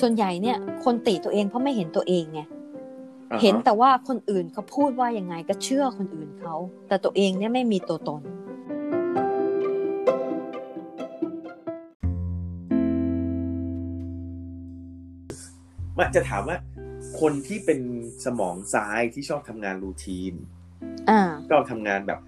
[0.00, 2.40] ส่วนใหญ่เนี่ยคนติตัวเองเพราะไม่เห็นตัวเองไง
[3.30, 6.54] อ่าฮะเห็นแต่ว่าคนอื่นเขาพูดว่ายังไงก็เชื่อคนอื่นเขา
[6.88, 8.22] แต่ตัวเองเนี่ยไม่มีตัวตน
[15.96, 16.56] ว่าจะถามว่า
[17.20, 17.80] คนที่เป็น
[18.24, 20.34] สมองซ้ายที่ชอบทำงานรูทีน
[21.10, 21.20] อ่า
[21.50, 22.20] ชอบทำงานแบบ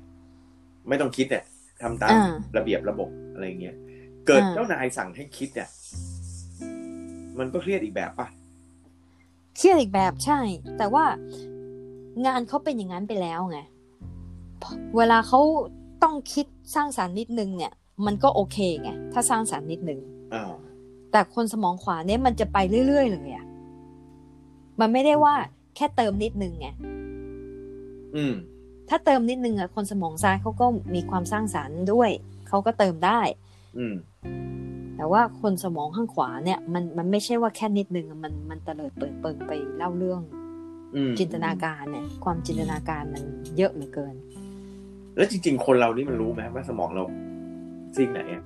[0.89, 1.45] ไม่ต้องคิดเนี่ย
[1.83, 3.77] ทำตามอ่าระเบียบระบบอะไรเงี้ย
[4.27, 5.69] เกิดอ่าเจ้านายสั่งให้คิดเนี่ย
[7.39, 8.29] มันก็เครียดอีกแบบป่ะ
[9.57, 10.41] เครียดอีกแบบใช่
[10.79, 11.05] แต่ว่า
[12.27, 13.59] งานเขาเป็นอย่างนั้นไปแล้วไง
[14.97, 15.41] เวลาเขา
[16.03, 17.73] ต้องคิดสร้างสารรค์นิดนึงเนี่ย
[18.07, 20.01] มันก็โอเคไงถ้าสร้างสารรค์นิดนึง
[20.35, 20.53] อ่า
[21.13, 23.47] แต่คนสมองขวาเนี่ยมันจะไปเรื่อยๆเลยอะ
[24.81, 25.35] มันไม่ได้ว่า
[25.77, 26.69] แค่เติมนิดนึงไง
[28.17, 28.35] อืม
[28.89, 32.11] ถ้าเติมนิดนึงอะคนสมองซ้ายเขาก็มีความสร้างสารรค์ด้วย
[32.49, 33.21] เขาก็เติมได้
[33.79, 33.95] อืม
[34.97, 40.21] แต่ว่าคนสมองข้างขวาเนี่ยมันมันไม่ใช่ว่าแค่นิดนึงอะมันมันเตลิดเปิดเปิงไปเล่าเรื่อง
[40.95, 43.23] อืมจินตนาการเนี่ย ความจินตนาการมัน
[43.57, 44.15] เยอะเหลือเกิน
[45.17, 47.05] แล้วจริง ๆ คนเรานี่มันรู้ไหมว่าสมองเรา
[47.95, 48.45] ซีกไหนอะ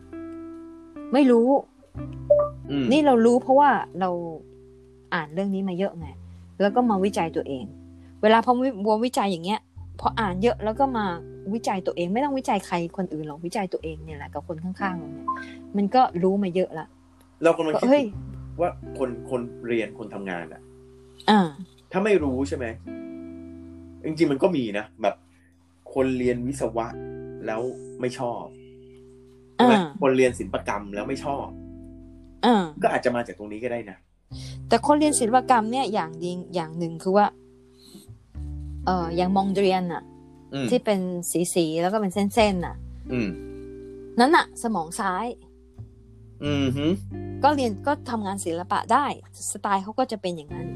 [1.12, 1.48] ไม่รู้
[2.70, 4.10] อืมนี่เรารู้เพราะว่าเรา
[5.14, 6.06] อ่านเรื่องนี้มาเยอะไง
[6.60, 7.64] แล้วก็มาวิจัยตัวเอง
[8.22, 8.52] เวลาพอ
[8.86, 9.60] ววิจัยอย่างเงี้ย
[10.00, 11.06] พออ่านเยอะแล้วก็มา
[11.54, 15.26] วิจัยตัวเองไม่ต้องวิจัยใครคนอื่นหรอกวิจัยตัวเองเนี่ยแหละกับคนข้างๆเราเนี่ย
[15.76, 16.86] มันก็รู้มาเยอะละ
[17.42, 18.04] เรากำลังก็คิดเฮ้ย
[18.60, 20.60] ว่าคนคนเรียนคนทำงานอะ
[21.30, 21.40] อ่า
[21.92, 22.66] ถ้าไม่รู้ใช่ไหม
[24.04, 25.14] จริงๆมันก็มีนะแบบ
[25.94, 26.86] คนเรียนวิศวะ
[27.46, 27.60] แล้ว
[28.00, 28.42] ไม่ชอบ
[29.54, 31.46] ใช่ไหมอ่าคนเรียนศิลปกรรมแล้วไม่ชอบ
[32.46, 33.98] อ่าก็อาจจะมาจากตรงนี้ก็ได้นะ
[34.68, 37.26] แต่คนเรียนศิลปกรรมเนี่ยอย่างดีอย่างหนึ่งคือว่า
[38.86, 40.02] เอออย่างมงเดรียนอะ
[40.54, 42.76] อืมที่เป็นสีสีๆแล้วก็เป็นเส้นๆน่ะ
[43.12, 43.28] อืม
[44.20, 45.26] นั้นอะสมองซ้าย
[46.44, 46.86] อืมฮึ
[47.42, 49.06] ก็เรียนก็ทำงานศิลปะได้
[49.52, 50.68] สไตล์เขาก็จะเป็นอย่างนั้น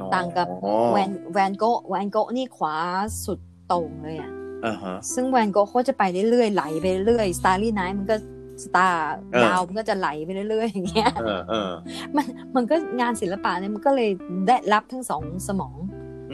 [0.00, 0.46] อ๋อต่างกับ
[0.92, 2.76] แวนแวนโก๊ะแวนโก๊ะนี่ขวา
[3.24, 4.30] สุดโต่งเลยอะ
[4.66, 8.16] อ่าฮะซึ่งแวนโก๊ะเขาจะไปเรื่อยๆไหลไปเรื่อย Starry Night มันก็
[8.64, 9.00] สตาร์
[9.32, 11.70] เออดาวมันก็จะไหลไปเรื่อยๆอย่างเงี้ยเออเออ
[12.16, 14.10] มันมันก็งานศิลปะเนี่ยมันก็เลย
[14.48, 15.76] ได้รับทั้งสองสมอง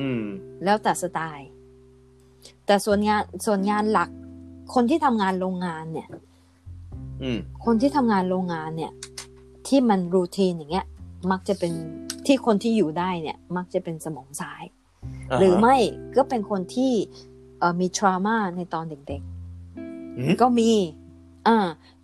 [0.01, 0.23] อืม
[0.65, 1.49] แล้วแต่สไตล์
[2.67, 4.11] แต่ส่วนงานส่วนงานหลัก
[4.75, 6.09] คนที่ทำงานโรงงานเนี่ย
[7.23, 8.93] อืม คนที่ทำงานโรงงานเนี่ย
[9.67, 10.87] ที่มันรูทีนอย่างเงี้ย
[11.31, 11.73] มักจะเป็น
[12.27, 14.67] ที่คนที่อยู่ได้เนี่ย มักจะเป็นสมองซ้ายา
[15.31, 15.77] ฮะหรือไม่
[16.17, 16.93] ก็เป็นคนที่
[17.59, 19.23] เอ่อมีทรามาในตอนเด็ก
[20.19, 20.71] อืมๆก็มี
[21.47, 21.59] อ่า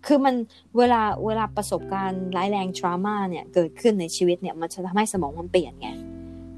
[0.05, 0.35] คือมัน
[0.77, 5.89] เวลาเวลาประสบการณ์ร้ายแรงทรามาเนี่ย เกิดขึ้นในชีวิตเนี่ย มันจะทำให้สมองมันเปลี่ยนไง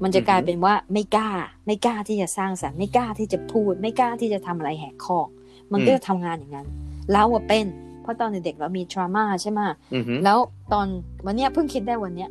[0.02, 1.28] มันจะกลายเป็นว่าไม่กล้า
[1.66, 5.28] ไม่กล้าที่จะสร้างสรรค์ไม่กล้าที่จะพูด ไม่กล้าที่จะทำอะไรแหกคอก
[5.72, 6.66] มันก็จะทำงานอย่างนั้น
[7.12, 7.66] เราอะเป็น
[8.02, 9.60] เพราะตอนเด็กๆเรามีทรามาใช่ไหม
[9.94, 10.38] อืมฮึแล้ว
[10.72, 10.86] ตอน
[11.26, 12.30] วันเนี้ยเพิ่งคิดได้วันเนี้ย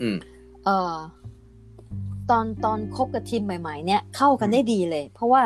[0.00, 0.16] อืม
[0.64, 0.96] เอ่อ
[2.30, 5.42] ตอนตอนคบกับทีมใหม่ ๆ เนี่ยเข้ากันได้ดีเลย เพราะว่า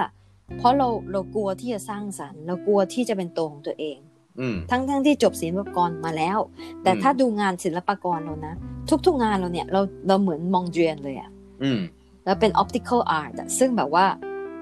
[0.59, 3.99] เพราะเราเรากลัวที่จะสร้างสรรค์เรากลัวที่จะเป็นตัวของตัวเอง
[4.41, 6.39] อืมทั้งทั้งที่จบศิลปากรมาแล้ว
[6.83, 8.55] แต่อืมถ้าดูงานศิลปากรเรานะ
[9.07, 11.31] ทุกๆงานเราเนี่ย เราเราเหมือนมองเจียนเลยอะ
[11.63, 11.81] อืม
[12.25, 14.07] แล้วเป็น optical art อะซึ่งแบบว่า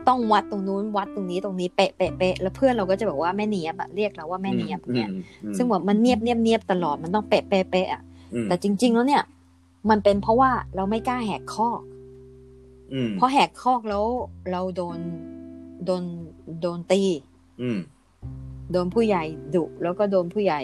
[0.09, 5.09] ต้องวัดตรงนู้นวัดตรงนี้ตรงนี้เป๊ะเป๊ะเป๊ะแล้วเพื่อนเราก็จะบอกว่าแม่เนียบอะเรียกเราว่าแม่เนียบเนี่ย
[5.45, 8.03] อืมซึ่งแบบมันเนียบเนียบเนียบตลอดมันต้องเป๊ะเป๊ะเป๊ะอะ
[8.35, 9.23] อืมแต่จริง ๆ แล้วเนี่ย
[9.91, 11.81] มันเป็นเพราะว่าเราไม่กล้าแหกคอก
[12.93, 14.05] อืมเพราะแหกคอกแล้ว
[14.51, 14.99] เราโดน
[15.85, 16.03] โดน
[16.61, 17.03] โดนตี
[17.63, 17.79] อืม
[18.73, 20.61] โดนผู้ใหญ่ดุแล้วก็โดนผู้ใหญ่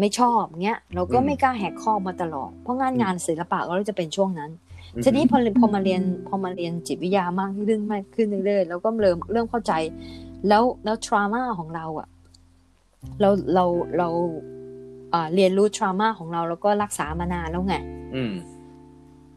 [0.00, 4.69] ไม่ชอบเงี้ย เราก็อืมไม่กล้าแหกคอกมาตลอด เพราะงานอืมงานศิลปะก็จะเป็นช่วงนั้นอืม
[5.04, 9.72] ทีนี้พอพอมาเรียนพอมาเรียนจิตวิทยามากขึ้นมากขึ้นเรื่อยๆแล้วก็เริ่มเริ่มเข้าใจ
[10.48, 12.08] แล้วแล้วทรามาของเราอะ
[13.20, 13.64] เราเรา
[13.98, 14.08] เรา
[15.12, 17.74] อ่าเรียนรู้ทรามาของเราแล้วก็รักษามานานแล้วไง
[18.14, 18.32] อืม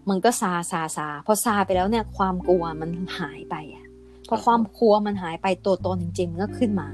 [0.09, 3.85] มันก็ซาซาซาพอซาไปแล้วเนี่ย ความกลัวมันหายไปอะ
[4.29, 6.89] พอความกลัวมันหายไปตัวตนจริงๆมันก็ขึ้นมา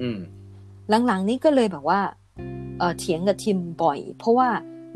[0.00, 0.18] อืม
[1.06, 2.00] หลังๆนี้ก็เลยแบบว่า
[2.78, 4.48] เออเถียงกับทีมบ่อย เพราะว่า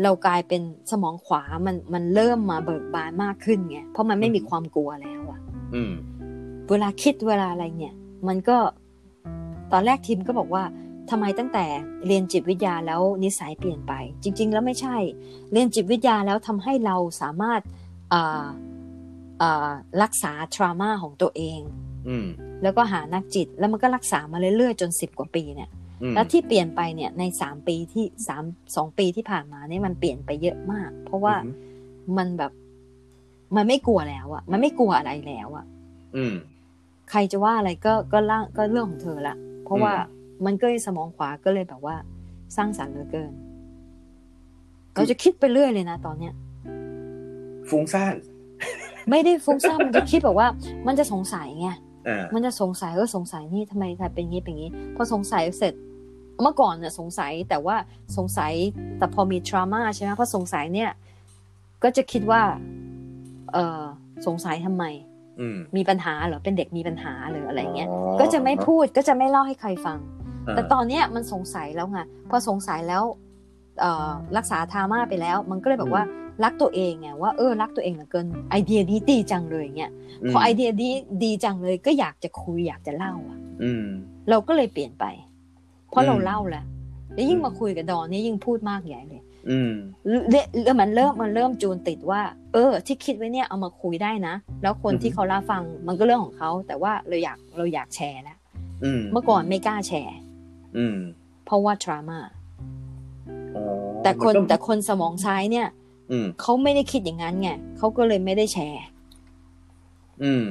[0.03, 5.41] เรากลายเป็นสมองขวามันมันเริ่มมาเบิกบานมากขึ้นไงเพราะมันไม่มีความกลัวแล้วอะ
[5.75, 5.93] อืม
[6.71, 7.95] เวลาคิดเวลาอะไรเนี่ย
[8.29, 8.57] มันก็
[9.73, 10.65] ตอนแรกทีมก็บอกว่า
[11.11, 11.65] ทำไมตั้งแต่
[12.07, 13.93] เรียนจิตวิทยาแล้วนิสัยเปลี่ยนไป
[14.23, 14.97] จริง ๆ แล้วไม่ใช่
[15.53, 17.61] เรียนจิตวิทยาแล้วทำให้เราสามารถ
[18.13, 18.47] อ่า
[19.43, 19.71] อ่า
[20.03, 21.61] รักษาทรามาของตัวเอง
[22.09, 22.27] อืม
[22.63, 25.80] แล้วก็หานักจิตแล้วมันก็รักษามาเรื่อยๆจนสิบกว่าปีเนี่ยอืม
[26.15, 28.45] แล้วที่เปลี่ยนไปเนี่ยในสามปีที่สาม
[28.77, 31.55] สองปีที่ผ่านมาเนี่ยมันเปลี่ยนไปเยอะมาก เพราะว่าอืม
[32.19, 32.53] มันแบบ
[33.57, 35.67] มันไม่กลัวแล้วอะมันไม่กลัวอะไรแล้วอะ
[36.17, 36.35] อืม
[37.11, 41.97] ใครจะว่าอะไรก็ก็ล่างก็เรื่องของเธอละเพราะว่าอืมมันก็เลยสมองขวาก็เลยแบบว่า
[42.57, 43.33] สร้างสรรค์เหลือเกิน
[44.95, 46.35] เราจะคิดไปเรื่อยเลยนะตอนเนี้ย
[47.71, 48.15] ฟุ้งซ่าน
[49.11, 50.49] ไม่ได้ฟุ้งซ่านมันจะคิดแบบว่า
[50.87, 51.69] มันจะสงสัยไง
[52.09, 55.75] อ่ามันจะสงสัยเออสงสัยนี่ทำไมทำเป็นงี้เป็นงี้ พอสงสัยเสร็จ
[56.43, 57.77] เมื่อก่อนเนี่ยสงสัยแต่ว่า
[58.17, 58.53] สงสัย
[58.99, 60.91] แต่พอมีทรามาใช่ไหมพอสงสัยเนี่ย
[61.83, 62.43] ก็จะคิดว่า
[63.53, 63.83] เออ
[64.27, 64.85] สงสัยทำไม
[65.41, 72.01] อืมมีปัญหาเหรอเป็นเด็กมีปัญหาหรืออะไรเงี้ยอ๋อก็จะไม่พูดก็จะไม่เล่าให้ใครฟังาแต่ตอนเนี้ยมันสงสัยแล้วไง
[72.31, 73.03] พอสงสัยแล้ว
[73.81, 76.03] เอ่อรักษาทามาไปแล้ว มันก็เลยแบบว่า
[76.45, 79.93] รักตัวเองไงว่าเออรักตัวเองเหลือเกินไอเดียดีดีจังเลยเงี้ย
[80.31, 80.89] พอไอเดียดี
[81.25, 83.87] ดีจังเลยก็อยากจะคุยอยากจะเล่าอะอืม
[84.29, 85.05] เราก็เลยเปลี่ยนไป
[85.91, 86.65] เพราะอืมเราเล่าแล้ว
[87.15, 89.73] แล้วยิ่งอืมมาคุยกับดอนนี่ยิ่งพูดมากใหญ่เลย อืม
[90.31, 92.23] แล้วแล้วมันเริ่มมันเริ่มจูนติดว่า
[92.53, 98.39] เออ ที่คิดไว้เนี่ยเอามาคุยได้นะ แล้วคนอือฮึที่เขารับฟังมันก็เรื่องของเขา แต่ว่าเราอยากเราอยากแชร์แล้ว
[98.85, 100.17] อืมเมื่อก่อนไม่กล้าแชร์
[100.77, 100.97] อืม
[101.47, 102.21] เพราะว่า trauma
[103.57, 103.63] อ๋อ
[104.03, 105.69] แต่คนมัก็แต่คนสมองซ้ายเนี่ย
[106.11, 108.83] อืมเขาไม่ได้คิดอย่างนั้นไงเขาก็เลยไม่ได้แชร์
[110.23, 110.47] อืม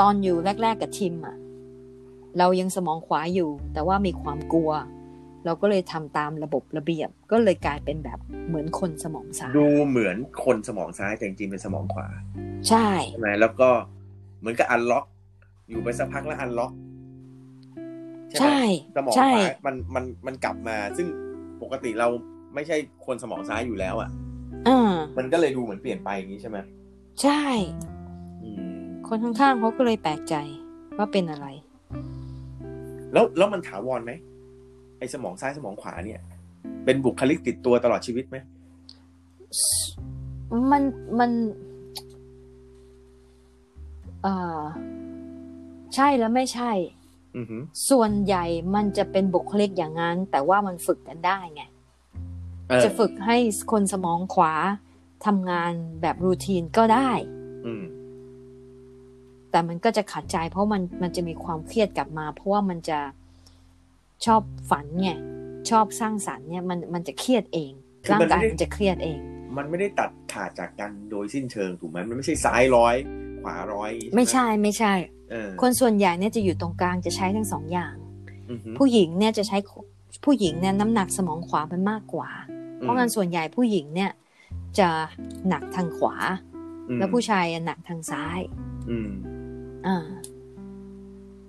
[0.00, 1.36] ตอนอยู่แรก ๆกับทิมอะ
[2.38, 4.70] เรายังสมองขวาอยู่ แต่ว่ามีความกลัว
[5.44, 8.18] เราก็เลยทำตามระบบระเบียบ ก็เลยกลายเป็นแบบ
[8.48, 12.08] เหมือนคนสมองซ้ายดูเหมือนคนสมองซ้ายแต่จริงๆเป็นสมองขวา
[12.68, 13.68] ใช่ใช่ไหมแล้วก็
[14.38, 15.04] เหมือนกับอันล็อก
[15.68, 16.72] อยู่ไปสักพักแล้วอันล็อก
[18.40, 18.58] ใช่
[18.96, 21.06] สมองใช่ขวามันมันมันกลับมา ซึ่ง
[21.62, 22.08] ปกติเรา
[22.54, 22.76] ไม่ใช่
[23.06, 24.10] คนสมองซ้ายอยู่แล้วอะ
[24.68, 26.58] อ่ามันก็เลยดูเหมือนเปลี่ยนไปอย่างนี้ใช่ไหม
[27.22, 27.42] ใช่
[28.42, 30.34] อืมคนข้างๆเขาก็เลยแปลกใจ
[30.96, 31.46] ว่าเป็นอะไร
[33.12, 34.12] แล้วแล้วมันถาวรไหม
[34.98, 36.20] ไอ้สมองซ้ายสมองขวาเนี่ย
[36.84, 38.36] เป็นบุคลิกติดตัวตลอดชีวิตไหม
[40.70, 40.82] มัน
[41.18, 41.30] มัน
[44.22, 44.62] เอ่อ
[45.94, 46.72] ใช่แล้วไม่ใช่
[47.36, 48.44] อือหือส่วนใหญ่
[48.74, 51.62] มันจะเป็นบุคลิกอย่างนั้น แต่ว่ามันฝึกกันได้ไง
[52.68, 53.36] เออจะฝึกให้
[53.72, 54.54] คนสมองขวา
[55.26, 55.72] ทำงาน
[56.02, 57.10] แบบรูทีนก็ได้
[57.66, 57.84] อืม
[59.50, 62.98] แต่มันก็จะขัดใจ เพราะมันมันจะมีความเครียดกลับมา เพราะว่ามันจะ
[64.26, 64.40] ชอบ
[64.70, 65.10] ฝันไง
[65.70, 67.72] ชอบสร้างสรรค์เนี่ยมันมันจะเครียดเอง
[68.04, 69.18] คือร่างมันกายไม่ได้มันจะเครียดเอง
[69.56, 72.94] มันไม่ได้ตัดขาดจากกันโดยสิ้นเชิงถูกไหมมันไม่ใช่ซ้ายร้อย
[73.42, 74.92] ขวาร้อย ไม่ใช่ไม่ใช่
[75.30, 77.94] เออคนส่วนใหญ่เนี่ยจะอยู่ตรงกลางจะใช้ทั้งสองอย่าง
[78.50, 79.58] อือหือผู้หญิงเนี่ยจะใช้
[80.24, 82.30] ผู้หญิงเนี่ยน้ำหนักสมองขวามันมากกว่า
[82.78, 84.10] เพราะงั้นส่วนใหญ่ผู้หญิงเนี่ย
[84.78, 84.88] จะ
[85.48, 86.14] หนักทางขวา
[86.88, 88.40] อืมแล้วผู้ชายอะหนักทางซ้าย
[88.90, 89.37] อืมอ่า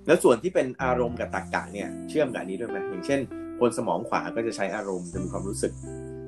[0.07, 3.19] แล้วส่วนที่เป็นอารมณ์กับตรรกะเนี่ย เชื่อมกับอันนี้ด้วยไหมอย่างเช่น
[3.59, 5.73] คนสมองขวาก็จะใช้อารมณ์จะมีความรู้สึก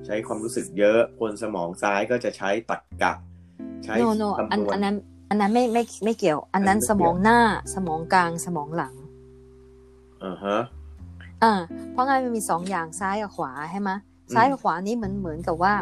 [0.06, 3.13] ใช้ความรู้สึกเยอะ คนสมองซ้ายก็จะใช้ตรรกะ
[3.86, 4.95] ใช้โนโนอันคำนวณอันนั้น
[5.30, 7.39] อันนั้นไม่ไม่ไม่เกี่ยว อันนั้นอันนั้นไม่สมองหน้า
[7.75, 8.95] สมองกลางสมองหลัง
[10.24, 10.59] อ่าฮะ
[11.44, 11.54] อ่า
[11.92, 13.89] เพราะงั้นมันมีสองอย่างซ้ายกับขวาใช่ไหม
[14.33, 15.74] ซ้ายกับขวานี่เหมือนเหมือนกับว่า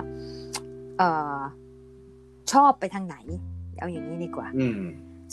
[0.98, 1.38] เอ่อ
[2.52, 3.16] ชอบไปทางไหน
[3.80, 4.82] เอาอย่างนี้ดีกว่า อืม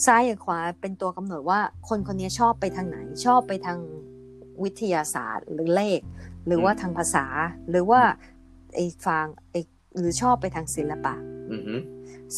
[0.05, 3.79] ซ้ายกับขวาเป็นตัวกำหนดว่าคนคนนี้ชอบไปทางไหน ชอบไปทาง
[4.63, 6.01] วิทยาศาสตร์หรือเลข
[6.47, 7.27] หรือว่าทางภาษา
[7.71, 8.03] หรือว่า
[8.75, 9.61] ไอ้ฟังไอ้
[9.97, 11.15] หรือชอบไปทางศิลปะ
[11.53, 11.81] อือหือ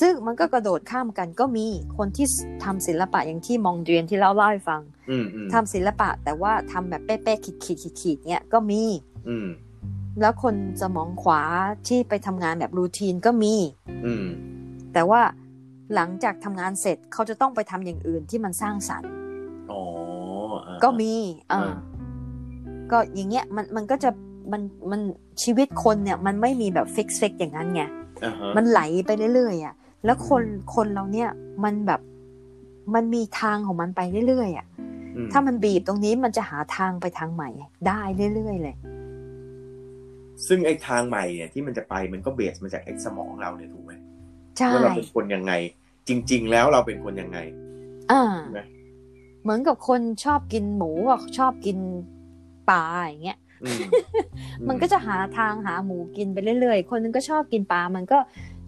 [0.00, 1.66] ซึ่งมันก็กระโดดข้ามกันก็มี
[1.96, 2.26] คนที่
[2.64, 4.80] ทำศิลปะอย่างที่มองเรียนที่เราเล่าให้ฟัง
[5.10, 8.82] อืมอืมทำศิลปะแต่ว่าทำแบบเป๊ะๆขีดขีดขีดขีดๆเนี่ยก็มี
[9.28, 9.48] อืม
[10.20, 11.42] แล้วคนสมองขวา
[11.88, 13.54] ที่ไปทำงานแบบรูทีนก็มี
[14.06, 14.26] อืม
[14.92, 15.20] แต่ว่า
[15.94, 19.10] หลังจากทำงานเสร็จเขาจะต้องไปทำอย่างอื่นที่มันสร้างสรรค์
[19.70, 19.82] อ๋อ
[20.66, 21.12] อ่าก็มี
[21.52, 21.76] อ่าอ่า
[22.90, 24.10] ก็อย่างเงี้ยมันมันก็จะ
[24.52, 25.00] มันมัน
[25.42, 27.82] ชีวิตคนเนี่ยมันไม่มีแบบ fix fix อย่างนั้นไง
[28.24, 30.42] อ่าฮะมันไหลไปเรื่อยๆอะแล้วคน
[30.74, 31.28] คนเราเนี่ย
[31.64, 32.00] มันแบบ
[32.94, 34.66] มันมีทางของมันไปเรื่อยๆอะ
[35.16, 37.50] อืมถ้ามันบีบตรงนี้มันจะหาทางไปทางใหม่
[37.86, 38.00] ได้
[38.34, 38.76] เรื่อยๆเลย
[40.46, 43.97] ซึ่งไอ้ทางใหม่เนี่ยที่มันจะไปมันก็ base มาจากไอ้สมองเราเนี่ยถูกไหมใช่
[44.72, 45.52] ว่าเราเป็นคนยังไง
[46.08, 47.38] จริง ๆ แล้วเราเป็นคนยังไง
[48.12, 48.60] อ่าใช่ไหม
[49.42, 51.78] เหมือนกับคนชอบกินหมูกับชอบกิน
[52.70, 53.78] ปลาอย่างเงี้ยอืม
[54.68, 58.18] มันก็จะหาทางหาหมูกินไปเรื่อยๆ คนนึงก็ชอบกินปลา มันก็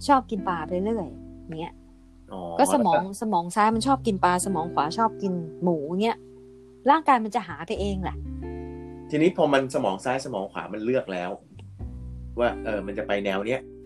[0.09, 1.75] ชอบกินปลาไปเรื่อยๆเงี้ย
[2.33, 5.33] อ๋อก็สมองสมองซ้ายมันชอบกินปลา สมองขวาชอบกิน
[5.63, 6.19] หมูเงี้ย
[6.91, 8.17] ร่างกายมันจะหาไปเองแหละ
[9.11, 11.31] ทีนี้พอมันสมองซ้ายสมองขวามันเลือกแล้ว
[12.39, 13.80] ว่า เออมันจะไปแนวเนี้ยอ่า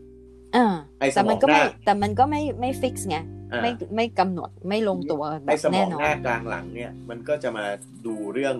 [1.00, 3.16] ไอ้สแต่มมัอนงก็หไม่น้าแต่มันก็ไม่ไม่ฟิกซ์ไง
[3.52, 7.64] อ่า ไม่ไม่กำหนดไม่ลงตัวแบไอ้บสมแน่องนอหน น้ากลางหลังเนี่ย มันก็จะมา
[8.06, 8.56] ดูเรื่อง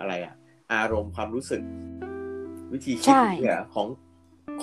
[0.00, 0.34] อะไรอะ
[0.72, 1.62] อารมณ์ความรู้สึก
[2.72, 3.88] วิธีคิดเนี่ยของ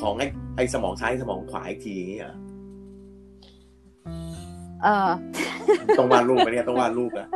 [0.01, 2.37] ของไอ้ไอ้สมองซ้ายสมองขวาอีกทีอย่างเงี้ยเหรอ
[4.83, 5.09] เออ
[5.99, 7.27] ต้องวาดรูปไปเนี่ยต้องวาดรูปอะ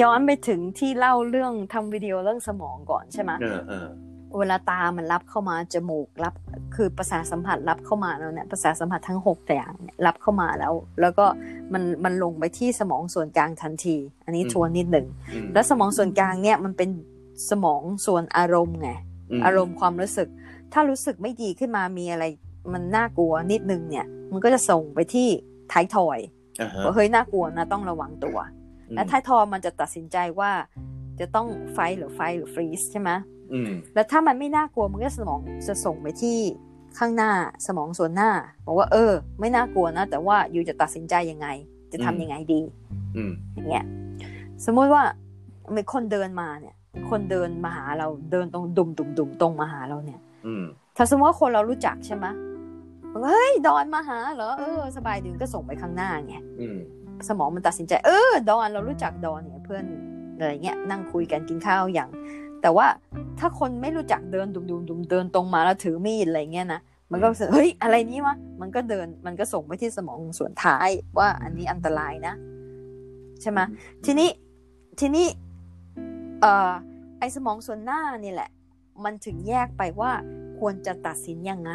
[0.00, 3.86] ย้อนไปถึงที่เล่าเรื่องทำวิดีโอเรื่องสมองก่อนใช่ไหม เออเออ
[4.38, 6.34] เวลาตามันรับเข้ามาจมูกรับ
[6.74, 11.26] คือประสาทสัมผัสรับเข้ามาแล้วเนี่ยประสาทสัมผัสทั้งหกอย่างเนี่ยรับเข้ามาแล้ว แล้วก็
[11.72, 15.06] มันมันลงไปที่สมองส่วนกลางทันที อันนี้ทวนนิดหนึ่ง
[15.44, 16.90] มแล้วสมองส่วนกลางเนี่ยมันเป็น
[17.50, 18.90] สมองส่วนอารมณ์ไง
[19.38, 20.28] มอารมณ์ความรู้สึก
[20.72, 22.24] ถ้ารู้สึกไม่ดีขึ้นมามีอะไร
[22.72, 25.28] มันน่ากลัวนิดนึงเนี่ย มันก็จะส่งไปที่
[25.72, 26.18] ท้ายทอย
[26.60, 28.38] อ่าฮะว่าเฮ้ยน่ากลัวนะต้องระวังตัว
[28.88, 30.50] อืมและท้ายทอยมันจะตัดสินใจว่า
[31.20, 33.10] จะต้องไฟหรือไฟหรือฟรีซใช่ไหม
[33.40, 33.41] อืม
[33.94, 36.38] แล้วถ้ามันไม่น่ากลัวมันก็สมองจะส่งไปที่
[36.98, 37.30] ข้างหน้า
[37.66, 38.30] สมองส่วนหน้า
[38.66, 41.48] บอกว่า เออ ไม่น่ากลัวนะ แต่ว่าอยู่จะตัดสินใจยังไง
[41.92, 42.60] จะทำยังไงดี
[43.16, 43.84] อืมอย่างเงี้ย
[44.64, 45.02] สมมุติว่า
[45.74, 46.74] มีคนเดินมาเนี่ย
[47.10, 50.64] คนเดินมาหาเราเดินตรงดุมดุมดุมตรงมาหาเราเนี่ย อืม
[50.96, 52.26] ถ้าสมมติว่าคนเรารู้จักใช่ไหม
[53.12, 56.78] มันก็เฮ้ยดอนมาหาเหรอเออ สบายดีมันก็ส่งไปข้างหน้าไงอืม
[57.28, 59.84] สมองมันตัดสินใจ เออ ดอนเรารู้จักดอนเนี่ยเพื่อน
[60.36, 62.08] อะไรเงี้ยนั่งคุยกันกินข้าวอย่าง
[62.62, 62.86] แต่ว่า
[63.38, 70.88] ถ้าคนไม่รู้จักเดินดุมดุมดุมเดินตรงมาแล้วถือมีดอะไรเงี้ยนะมันก็รู้สึกเฮ้ยอะไรนี้วะมันก็เดินมันก็ส่งไปที่สมองส่วนท้าย
[71.18, 72.34] ว่าอันนี้อันตรายนะ
[73.40, 73.60] ใช่ไหม
[74.04, 74.30] ทีนี้
[75.00, 75.26] ทีนี้
[76.40, 76.72] เอ่อ
[77.18, 78.50] ไอสมองส่วนหน้านี่แหละ
[79.04, 80.12] มันถึงแยกไปว่า
[80.58, 81.72] ควรจะตัดสินยังไง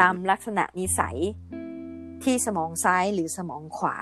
[0.00, 1.16] ตามลักษณะนิสัย
[2.22, 3.96] ที่สมองซ้ายหรือสมองขวา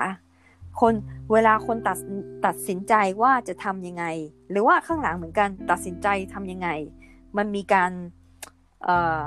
[0.80, 0.94] คน
[1.32, 1.98] เวลาคนตัด
[2.46, 4.04] ตัดสินใจว่าจะทำยังไง
[4.50, 6.68] หรือว่าข้างหลังเหมือนกันตัดสินใจทำยังไง
[7.36, 7.90] มันมีการ
[8.84, 9.22] เอ่อ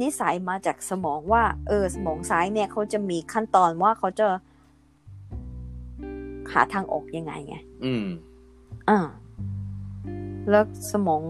[0.00, 4.28] นิสัยมาจากสมองว่า เออสมองซ้ายเนี่ยเขาจะมีขั้นตอนว่าเขาจะ
[6.52, 8.06] หาทางออกยังไงไง อืม
[8.88, 8.98] อ่า
[10.50, 11.22] แล้วสมอง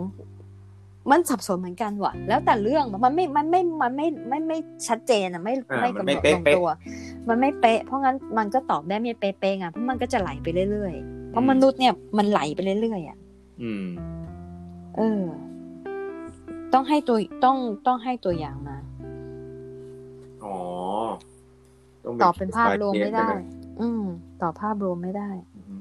[1.11, 4.59] มันสับสนเหมือนกันว่ะ แล้วแต่เรื่องมันไม่ มันไม่ มันไม่ ไม่ไม่
[4.89, 6.69] ชัดเจนอะ ไม่อ่าไม่มันกำหไม่นดเป๊ะลงตัว
[7.29, 13.19] มันไม่เป๊ะ เพราะงั้นมันก็ตอบได้ไม่เป๊ะๆไงเพราะมันก็จะไหลไปเรื่อยๆ เพราะมนุษย์เนี่ยมันไหลไปเรื่อยๆอะ
[13.63, 13.87] อืม
[14.97, 15.23] เออ
[16.73, 17.57] ต้องให้ตัวต้อง
[17.87, 18.77] ต้องให้ตัวอย่างมา
[20.45, 20.57] อ๋อ
[22.13, 23.39] งตอบเป็นภาพรวมไม่ได้ใช่
[23.79, 24.03] หอืม
[24.43, 25.81] ตอบภาพรวมไม่ได้อืม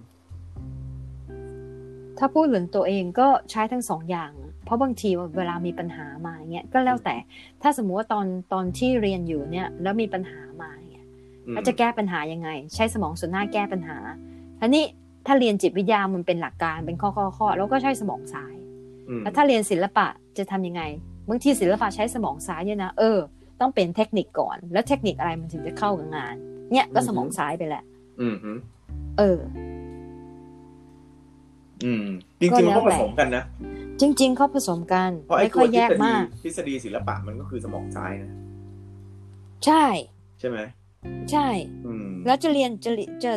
[2.18, 7.16] ถ้าพูดถึงตัวเองก็ใช้ทั้งสองอย่างอะเพราะบางทีเวลามีปัญหามาอย่างเงี้ยก็แล้วแต่
[7.62, 10.72] ถ้าสมมุติว่าตอนตอนที่เรียนอยู่เนี่ย แล้วมีปัญหามา
[11.54, 13.98] แล้วจะแก้ปัญหายังไง ใช้สมองส่วนหน้าแก้ปัญหา
[14.60, 14.86] ทีนี้
[15.26, 18.56] ถ้าเรียนจิตวิทยามันเป็นหลักการเป็นข้อข้อข้อแล้วก็ใช้สมองซ้าย
[19.10, 20.82] อืมแล้วถ้าเรียนศิลปะจะทำยังไง
[21.30, 23.18] บางทีศิลปะใช้สมองซ้ายเนี่ยนะเออ
[23.62, 26.36] ต้องเป็นเทคนิคก่อน แล้วเทคนิคอะไรมันถึงจะเข้ากับงาน
[26.72, 27.84] เนี่ยก็สมองซ้ายไปแหละ
[28.22, 28.52] อืมฮึ
[29.18, 29.40] เออ
[31.86, 32.06] อืม
[32.40, 33.44] จริงๆก็เขาแล้วผแต่สมกันนะ
[34.02, 38.32] จริง ๆเขาผสมกันเพราะไอ้ไม่ตัค่วอยทแยฤกษฎีมากทฤษฎีศิลปะมันก็คือสมองซ้ายนะ
[39.66, 39.84] ใช่
[40.40, 40.58] ใช่ไหม
[41.32, 41.48] ใช่
[41.86, 42.92] อืมแล้วจะเรียนจะ
[43.24, 43.34] จะ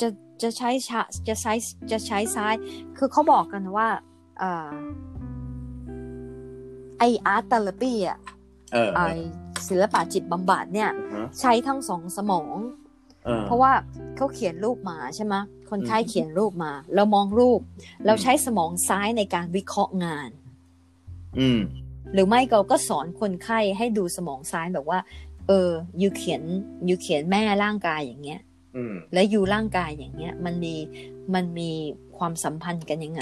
[0.00, 0.08] จะ
[0.42, 1.52] จะใช้ชาจะใช้
[1.90, 2.54] จะใช้ซ้าย
[2.96, 3.88] คือเขาบอกกันว่า
[4.42, 4.70] อ่า
[6.98, 8.18] ไออาร์ตเทอราปีอะ
[8.72, 9.00] เออไอ
[9.68, 12.56] ศิลปะจิตบำบัดเนี่ยเออใช้ทั้งสองสมอง
[13.24, 13.72] เออเพราะว่า
[14.16, 15.34] เขาเขียนรูปมาใช่ไหม
[15.70, 17.60] คนไข้อืมเขียนรูปมา เรามองรูป
[18.06, 20.30] เราใช้สมองซ้ายในการวิเคราะห์งาน
[21.38, 21.60] อืม
[22.12, 24.98] หรือไม่เราก็สอนคนไข้ให้ดูสมองซ้ายแบบว่า
[25.48, 25.70] เออ
[26.02, 26.42] ยูเขียน
[26.88, 28.40] ยูเขียนแม่ร่างกายอย่างเงี้ย
[28.76, 30.74] อืมและยูร่างกายอย่างเงี้ย มันมี
[31.34, 31.70] มันมี
[32.16, 33.20] ความสัมพันธ์กันยังไง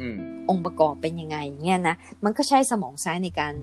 [0.00, 0.16] อืม
[0.48, 3.54] องค์ประกอบเป็นยังไงเงี้ยนะมันก็ใช้สมองซ้ายในการ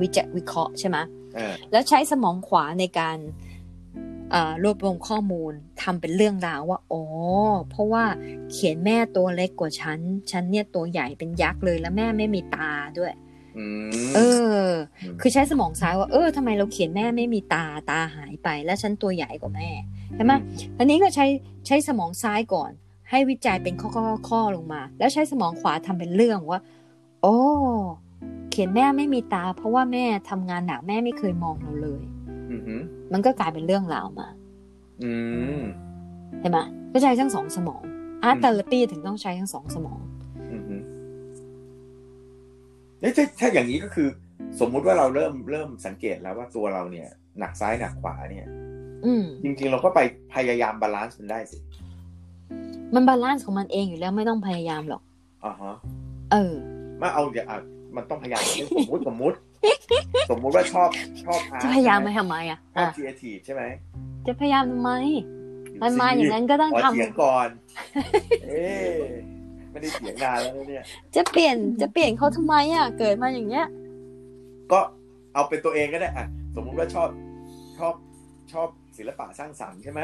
[0.00, 0.96] วิจัยวิเคราะห์ใช่ไหม
[1.34, 3.18] เออแล้วใช้สมองขวาในการ
[4.30, 5.52] เอ่อรวบรวมข้อมูล
[5.82, 7.02] ทำเป็นเรื่องราวว่าอ๋อ
[7.70, 8.04] เพราะว่า
[8.50, 9.98] เขียนแม่ตัวเล็กกว่าฉัน
[10.30, 13.29] ฉันเนี่ยตัวใหญ่เป็นยักษ์เลยแล้วแม่ไม่มีตาด้วยอืม
[14.14, 14.20] เอ
[14.64, 14.68] อ
[15.14, 19.70] มคือใช้สมองซ้ายว่า เออทำไมเราเขียนแม่ไม่มีตาตาหายไป แล้วฉันตัวใหญ่กว่าแม่
[20.14, 20.32] ใช่ไหม
[20.78, 21.26] อันนี้ก็ใช้
[21.66, 22.70] ใช้สมองซ้ายก่อน
[23.10, 26.60] ให้วิจัยเป็นข้อข้อข้อลงมา แล้วใช้สมองขวาทำเป็นเรื่องว่า
[27.22, 27.36] โอ้
[28.50, 32.02] เขียนแม่ไม่มีตา เพราะว่าแม่ทำงานหนักแม่ไม่เคยมองเราเลย
[32.50, 32.76] อืมฮึ
[33.12, 34.28] มันก็กลายเป็นเรื่องราวมา
[35.02, 35.12] อื
[35.60, 35.62] ม
[36.40, 36.58] ใช่ไหม
[36.92, 37.82] ก็ใช้ทั้งสองสมอง
[38.22, 40.09] art therapy ถึงต้องใช้ทั้งสองสมองอืมฮึ
[43.00, 44.08] เอ้ยถ้าถ้าอย่างนี้ก็คือ
[44.60, 48.46] สมมุติว่าเราเริ่มเริ่มสังเกตแล้วว่าตัวเราเนี่ย หนักซ้ายหนักขวาเนี่ย
[49.06, 50.00] อืมจริง ๆ เราก็ไป
[50.34, 51.58] พยายาม balance มันได้สิ
[52.94, 55.02] มัน balance ของมันเองอยู่แล้วไม่ต้องพยายามหรอก
[55.44, 55.74] อ่าฮะ
[56.32, 56.54] เออ
[57.02, 57.58] มาเอาอย่าอะ
[57.96, 58.42] มันต้องพยายาม
[58.76, 59.36] สมมุติสมมุติ
[60.30, 60.90] สมมุติว่าชอบ
[61.24, 63.62] ชอบ art จะพยายามไปใช่หทำไมอะชอบอะครีเอทีฟใช่ไหม
[64.26, 64.90] จะพยายามทำไม
[65.82, 67.48] มันมาอย่างนั้นก็ต้องขอทำเถียงก่อน
[68.44, 69.10] เอ๊ะ
[69.70, 70.84] ไม่ได้เถียงนานแล้วนะเนี่ย
[71.16, 73.66] จะเปลี่ยนจะเปลี่ยนเขาทำไมอะ เกิดมาอย่างเงี้ย
[74.72, 74.80] ก็
[75.34, 77.08] เอาเป็นตัวเองก็ได้อะ สมมุติว่าชอบ
[77.78, 77.94] ชอบ
[78.52, 80.00] ชอบศิลปะสร้างสรรค์ใช่ไหม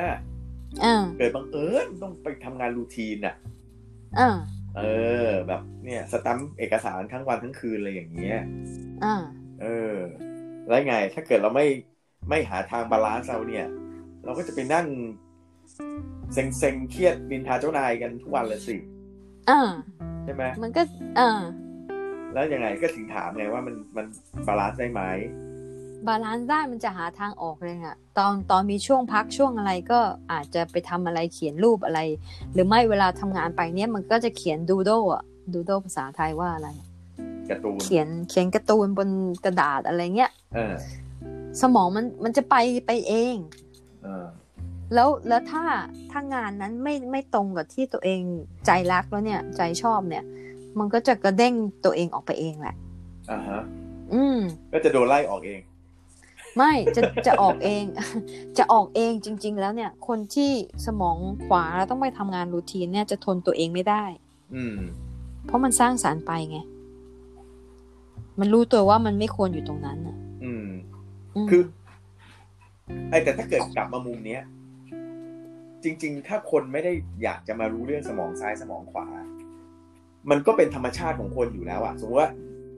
[0.84, 3.34] อ่าเกิดบังเอิญต้องไปทำงาน routine อะ
[4.18, 4.28] อ่า
[4.76, 4.82] เอ
[5.26, 8.38] อ แบบเนี่ย สตัมป์เอกสารทั้งวันทั้งคืนอะไรอย่างเงี้ย
[9.04, 9.14] อ่า
[9.62, 9.96] เออ
[10.68, 11.66] แล้วไง ถ้าเกิดเราไม่
[12.28, 13.66] ไม่หาทาง balance เราเนี่ย
[14.24, 14.86] เราก็จะไปนั่ง
[16.34, 18.76] เซ็งเซ็งๆเครียดนินทาเจ้านายกันทุกวันเลยสิ
[19.50, 19.60] อ่า
[20.24, 20.82] ใช่ไหมมันก็
[21.18, 21.42] อ่า
[22.32, 24.06] แล้วยังไงก็ถึงถามไงว่ามันมัน
[24.46, 25.02] balance ได้ไหม
[26.06, 30.00] balance ได้มันจะหาทางออกเลยอะตอนตอนมีช่วงพักช่วงอะไรก็
[30.32, 32.00] อาจจะไปทำอะไรเขียนรูปอะไร
[32.52, 35.22] หรือไม่เวลาทำงานไปเนี้ยมันก็จะเขียนดูโดอะ
[35.52, 36.68] ดูโดภาษาไทยว่าอะไร
[37.50, 39.08] การ์ตูนเขียนเขียนการ์ตูนบน
[39.44, 40.74] กระดาษอะไรเงี้ยเออ
[41.60, 43.36] สมองมันมันจะไปไปเอง
[44.02, 44.24] เออ
[44.94, 45.64] แล้วแล้วถ้า
[46.10, 48.20] ถ้างานนั้นไม่ไม่ตรงกับที่ตัวเอง
[48.66, 50.24] ใจรักแล้วเนี่ย ใจชอบเนี่ย
[50.78, 52.76] มันก็จะกระเด้งตัวเองออกไปเองแหละ
[53.30, 53.62] อ่าฮะ
[54.14, 54.38] อืม
[54.72, 55.60] ก็จะโดนไล่ออกเอง
[56.56, 57.84] ไม่จะจะออกเอง
[58.58, 60.50] จะออกเองจริง ๆ แล้วเนี่ย คนที่
[60.86, 64.04] สมองขวาแล้วต้องไปทำงานรูทีนเนี่ยจะทนตัวเองไม่ได้
[64.54, 64.76] อืม
[65.46, 66.58] เพราะมันสร้างสารไปไง
[68.40, 70.66] มันรู้ตัวว่ามันไม่ควรอยู่ตรงนั้นอะ อืม
[71.44, 71.62] มคือ
[73.10, 74.42] ไอ้แต่ถ้าเกิดกลับมามุมเนี้ย
[75.84, 76.92] จริง ๆ ถ้าคนไม่ได้
[77.22, 79.06] อยากจะมารู้เรื่องสมองซ้ายสมองขวา
[80.30, 82.30] มันก็เป็นธรรมชาติของคนอยู่แล้วอะสมมติว่า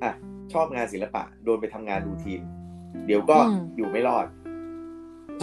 [0.03, 0.13] อะ
[0.53, 2.41] ชอบงานศิลปะ โดนไปทำงาน routine
[3.07, 3.37] เดี๋ยวก็
[3.77, 4.27] อยู่ไม่รอด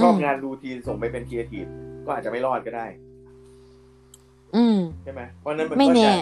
[0.02, 1.66] ชอบงาน routine ส่งไปเป็นครีเอทีฟ
[2.06, 2.86] ก็อาจจะไม่รอดก็ได้
[4.56, 6.16] อืมใช่ไหมเพราะฉะนั้นมันไม่ก็แน่จะ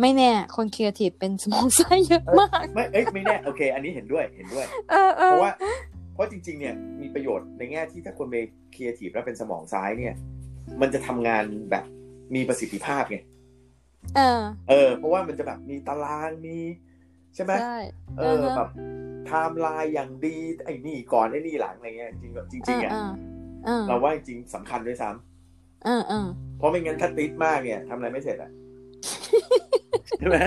[0.00, 5.52] ไม่แน่ คนครีเอทีฟเป็นสมองซ้ายเยอะมาก ไม่เอ้ยไม่แน่ โอเค อันนี้เห็นด้วยเห็นด้วยเออเอเพราะว่า
[6.14, 10.14] เพราะจริง ๆ เนี่ยมีประโยชน์ในแง่ที่ถ้าคนเป็นครีเอทีฟแล้วเป็นสมองซ้ายเนี่ย
[10.80, 11.84] มันจะทำงานแบบ
[12.34, 13.18] มีประสิทธิภาพไง
[14.16, 16.58] เออ เออ เพราะว่ามันจะแบบมีตารางมี
[17.34, 17.78] ใช่ไหมใช่
[18.18, 18.68] เออแบบ
[19.26, 23.12] ไทม์ไลน์อย่างดีไอ้นี่ก่อนไอ้นี่หลังอะไรเงี้ยจริงๆจริงๆอะเออ
[23.64, 28.50] เออเราว่าจริงๆสำคัญด้วยซ้ำเออเออเพราะไม่งั้นถ้าติดมากเนี่ยทำอะไรไม่เสร็จอะ
[30.18, 30.38] ใช่ไหม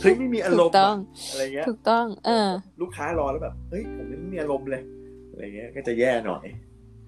[0.00, 2.48] เฮ้ยไม่มีอาถูรกมณ์ต้องอะอะไรเงี้ยถูกต้อง เออ
[2.80, 4.82] ลูกค้ารอแล้วแบบเฮ้ยผมไม่มีอารมณ์เลย
[5.30, 6.44] อะไรเงี้ยก็จะแย่หน่อย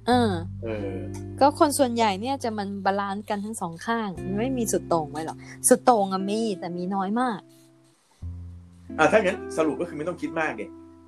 [0.06, 0.98] เออเออ
[1.40, 5.36] ก็คนส่วนใหญ่เนี่ยจะมัน balance กันทั้งสองข้าง มันไม่มีสุดโต่งไว้หรอก
[5.68, 7.38] สุดโต่งอะมีแต่มีน้อยมาก
[8.98, 10.66] อะถ้างั้นสรุปก็คือไม่ต้องคิดมากเด็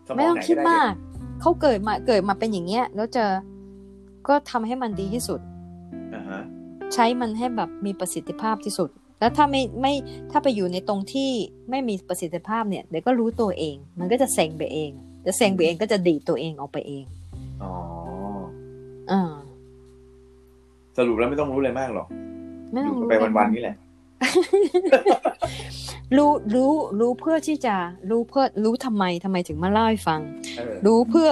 [0.08, 0.92] สมไม่องต้องไหนคิดก็ได้มาก
[1.40, 3.24] เขาเกิดมาเกิดมาเป็นอย่างเงี้ย แล้วจะ
[4.28, 5.40] ก็ทำให้มันดีที่สุด
[6.14, 6.40] อ่าฮะ
[6.94, 9.92] ใช้มันให้แบบมีประสิทธิภาพที่สุด แล้วถ้าไม่ไม่
[10.30, 11.30] ถ้าไปอยู่ในตรงที่
[11.70, 14.90] ไม่มีประสิทธิภาพเนี่ยเดี๋ยวก็รู้ตัวเอง มันก็จะเซ็งไปเอง
[15.26, 17.04] จะเซ็งไปเองก็จะดีดตัวเองออกไปเอง
[17.62, 17.72] อ๋อ
[18.04, 18.23] อ่า
[20.96, 22.08] สรุปแล้วไม่ต้องรู้อะไรมากหรอก
[22.72, 23.76] ไม่อต้อยู่งรู้ไปวันๆนี่แหละ
[26.16, 27.74] รู้รู้รู้เพื่อที่จะ
[28.10, 30.20] รู้เพื่อรู้ทำไมทำไมถึงมาเล่าให้ฟัง
[30.58, 31.30] เออรู้เพื่อ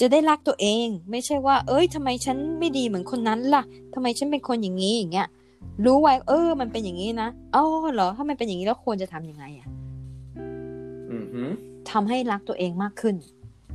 [0.00, 3.62] จะได้รักตัวเอง ไม่ใช่ว่า เอ้ยทำไมฉันไม่ดีเหมือนคนนั้นล่ะ
[3.94, 5.28] ทำไมฉันเป็นคนอย่างนี้อย่างเงี้ย
[5.84, 9.66] รู้ไว้ เออ มันเป็นอย่างนี้นะอ๋อเหรอ ถ้ามันเป็นอย่างนี้แล้วควรจะทำยังไงอะ
[11.10, 11.48] อือหือ
[11.90, 13.14] ทำให้รักตัวเองมากขึ้น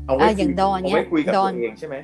[0.08, 1.96] เอาไว้อะคุอย่างดอนเอาเนี้ยไว้คุยกับดตัอวนเองใช่ไหม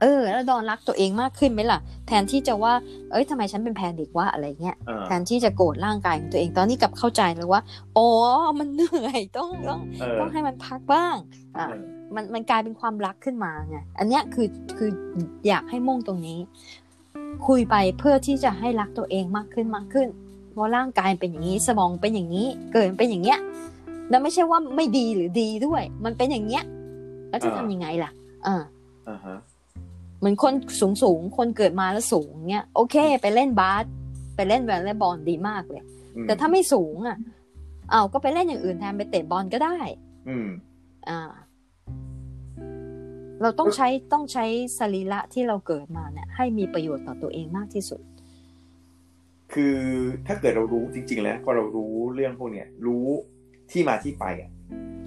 [0.00, 2.72] เออ แล้วดอนรักตัวเองมากขึ้นไหมล่ะ แทนที่จะว่า
[3.10, 7.60] เอ้ยทำไมฉันเป็นแพนิกวะอะไรเงี้ยเออแทนที่จะโกรธร่างกายของตัวเอง ตอนนี้กลับเข้าใจเลยว่า
[7.96, 8.08] อ๋อ
[8.58, 11.16] มันเหนื่อย ต้องต้องเออต้องให้มันพักบ้าง
[11.56, 11.80] อะเออ
[12.14, 14.90] มันมันกลายเป็นความรักขึ้นมาไง อันเนี้ยคือคือ
[15.48, 16.38] อยากให้มุ่งตรงนี้
[17.46, 20.08] คุยไปเพื่อที่จะให้รักตัวเองมากขึ้นมากขึ้น
[20.52, 23.38] เพราะร่างกายเป็นอย่างนี้ สมองเป็นอย่างนี้ เกิดเป็นอย่างเงี้ย
[24.10, 26.64] แล้วไม่ใช่ว่าไม่ดีหรือดีด้วย มันเป็นอย่างเงี้ย
[27.30, 28.10] แล้วจะทำยังไงล่ะ
[28.46, 28.62] อ่า
[29.08, 29.36] อ่าฮะ
[30.18, 33.84] เหมือนคนสูงสูงๆคนเกิดมาแล้วสูงเงี้ยโอเค ไปเล่นบาส
[34.36, 35.84] ไปเล่นวอลเลย์บอลดีมากเลย
[36.16, 37.16] อืมแต่ถ้าไม่สูงอะ
[37.92, 39.78] อ้าวก็ไปเล่นอย่างอื่นแทนไปเตะบอลก็ได้
[40.28, 40.48] อืม
[41.08, 41.30] อ่า
[43.42, 44.44] เราต้องใช้ต้องใช้
[44.78, 48.00] สรีระที่เราเกิดมาเนี่ย ให้มีประโยชน์ต่อตัวเองมากที่สุด
[49.52, 49.76] คือ
[50.26, 53.06] ถ้าเกิดเรารู้จริง ๆ แล้วพอเรารู้เรื่องพวกเนี้ยรู้
[53.70, 54.50] ที่มาที่ไปอะ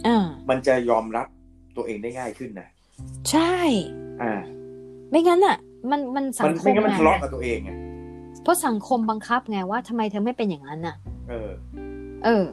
[0.08, 1.28] อ่ามันจะยอมรับ
[1.76, 2.68] ตัวเองได้ง่ายขึ้นนะ
[3.32, 3.56] ใช่
[4.22, 4.34] อ่า
[5.10, 5.58] ไม่งั้นอะ
[5.92, 7.72] มันมันสัมันงคไม่มงั้นมันไงทะเลาะกับตัวเองไง
[8.44, 10.96] เพราะสังคมบังคับไงว่าทำไมเธอไม่เป็นอย่างนั้นน่ะ
[11.30, 11.50] เออ
[12.26, 12.44] เออ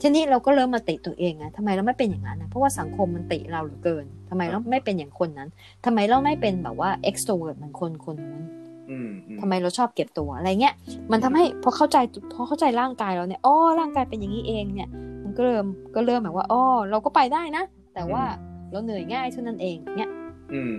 [0.00, 5.48] ทีนี้เราก็เริ่มมาติตัวเองไงทำไมเราไม่เป็นอย่างนั้นนะเพราะว่าสังคมมันติเราเหลือเกินทำไมเราไม่เป็นอย่างคนนั้น
[5.84, 8.44] ทำไมเราไม่เป็นแบบว่า extrovert เหมือนคนคนนู้น
[8.90, 10.74] อืมอืมทำไมเราชอบเก็บตัวอะไรเงี้ย
[11.12, 11.96] มันทำให้พอเข้าใจ
[12.34, 14.88] พอเข้าใจร่างกายเราเนี่ยอ๋อร่างกายเป็นอย่างนี้เองเนี่ย
[15.24, 17.64] มันก็เริ่มก็เริ่มแบบว่าอ๋อเราก็ไปได้นะ
[17.94, 18.22] แต่ว่า
[18.70, 20.10] เราเหนื่อยง่ายเท่านั้นเองเนี่ย
[20.54, 20.74] อืม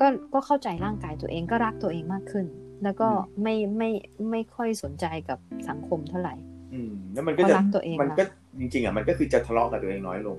[0.00, 2.46] ก็ก็เข้าใจร่างกายตัวเองก็รักตัวเองมากขึ้น
[2.84, 3.90] แล้วก็อืมไม่ไม่
[4.30, 6.34] ไม่ค่อยสนใจกับสังคมเท่าไหร่
[6.72, 8.24] อืมแล้วมันก็เพจะราะรักตัวเองมันก็
[8.60, 10.36] จริงๆอะมันก็คือจะทะเลาะกับตัวเองน้อยลง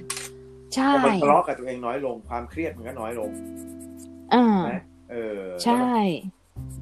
[0.75, 3.29] ใช่พอมันทะเลาะกับตัวเองน้อยลง ความเครียดมันก็น้อยลง
[4.33, 5.87] อ่านะเออใช่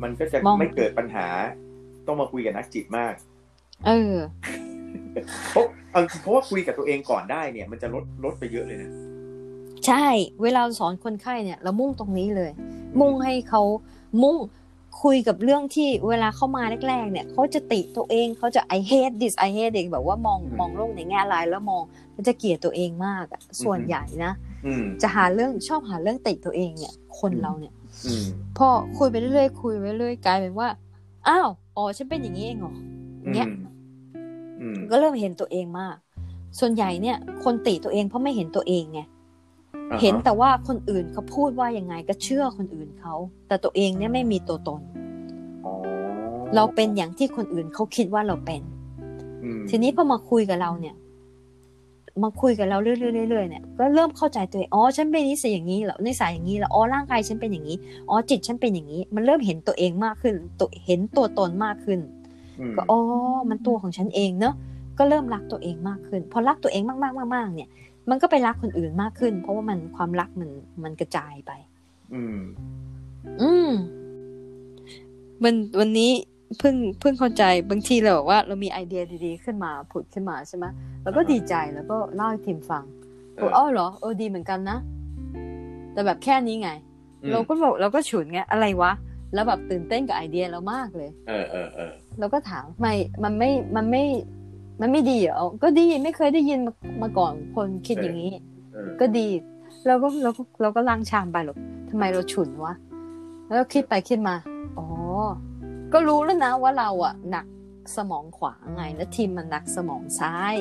[0.03, 1.27] มันก็จะมองไม่เกิดปัญหา
[2.07, 3.13] ต้องมาคุยกับนักจิตมาก
[3.87, 4.15] เออ
[5.51, 8.91] เพราะเอาจริงเพราะว่าคุยกับตัวเองก่อนได้เนี่ย มันจะลดลดไปเยอะเลยนะ
[9.87, 10.05] ใช่
[10.43, 12.51] เวลาสอนคนไข้เนี่ย เรามุ่งตรงนี้เลย
[12.99, 13.61] มุ่งให้เขา
[14.23, 14.37] มุ่ง
[15.03, 24.31] คุยกับเรื่องที่เวลาเข้ามาแรกๆ เนี่ยเขาจะติตัวเองเขาจะ I hate this I hate เองแบบว่ามองอืมมองโลกในแง่ร้ายแล้วมองแล้วจะเกลียดตัวเองมากอะส่วนอือฮึใหญ่นะ
[24.65, 27.73] อืมจะหาเรื่องชอบหาเรื่องติตัวเองเนี่ย คนอืมเราเนี่ย
[28.05, 28.25] อืม
[28.57, 28.67] พอ
[28.97, 30.67] คุยไปเรื่อยๆคุยไปเรื่อยๆกลายเป็นว่า
[31.27, 32.75] อ้าวอ๋อฉันเป็นอย่างนี้เองเหรอ
[33.33, 33.47] เนี่ย
[34.61, 35.95] อืมก็เริ่มเห็นตัวเองมาก
[36.59, 39.10] ส่วนใหญ่เนี่ย คนติตัวเองเพราะไม่เห็นตัวเองไงอ่าฮะ
[39.99, 43.15] เห็นแต่ว่าคนอื่นเขาพูดว่ายังไงก็เชื่อคนอื่นเขา
[43.47, 44.81] แต่ตัวเองเนี่ยไม่มีตัวตน
[45.65, 45.73] อ๋อ
[46.55, 48.61] เราเป็นอย่างที่คนอื่นเขาคิดว่าเราเป็น
[49.43, 50.95] อืมทีนี้พอมาคุยกับเราเนี่ย
[52.23, 57.77] มาคุยกับเราเรื่อยๆเรื่อยๆเนี่ยก็เริ่มเข้าใจตัวเองอ๋อฉันเป็นนิสัยอย่างนี้เหรอนิสัยอย่างนี้เหรออ๋อร่างกายฉันเป็นอย่างนี้
[58.09, 61.99] อ๋อจิตฉันเป็นอย่างนี้ มันเริ่มเห็นตัวเองมากขึ้นตัวเห็นตัวตนมากขึ้น
[62.71, 62.99] มก็อ๋อ
[63.49, 64.55] มันตัวของฉันเองเนอะ
[64.97, 67.69] ก็เริ่มรักตัวเองมากขึ้น พอรักตัวเองมากๆมากๆเนี่ย
[68.09, 70.49] มันก็ไปรักคนอื่นมากขึ้น เพราะว่ามันความรักมัน
[70.83, 71.51] มันกระจายไป
[72.13, 72.39] อืม
[73.41, 73.69] อืม
[75.43, 76.11] มันวันนี้
[76.59, 80.65] เพิ่งเพิ่งเข้าใจบางทีเราบอกว่า เรามีไอเดียดีๆขึ้นมาผุดขึ้นมาใช่ไหม
[81.03, 82.83] แล้วก็อ่าฮะดีใจแล้วก็เล่าให้ทีมฟัง
[83.35, 84.77] เอบอกออ๋อเหรอเออดีเหมือนกันนะ
[85.93, 86.69] แต่แบบแค่นี้ไง
[87.23, 88.91] อืมเราก็บอกเราก็ฉุนไงอะไรวะ
[89.33, 92.89] แล้วแบบตื่นเต้นกับไอเดียเรามากเลย เออเออเออเราก็ถามทำไม
[93.23, 94.03] มันไม่มันไม่
[94.81, 98.33] มันไม่ดีเหรอก็ดีไม่เคยได้ยินมามาก่อนคนคิดอย่างนี้
[98.73, 99.27] เออก็ดี
[99.87, 101.57] เราก็เราก็เราก็ล้างชามไปหรอก
[101.89, 102.73] ทำไมเราฉุนวะ
[103.47, 104.35] แล้วก็คิดไปคิดมา
[104.77, 104.87] อ๋อ
[105.93, 107.45] ก็รู้แล้วนะว่าเราอะหนัก
[107.95, 110.55] สมองขวาไงแล้วทีมมันหนักสมองซ้าย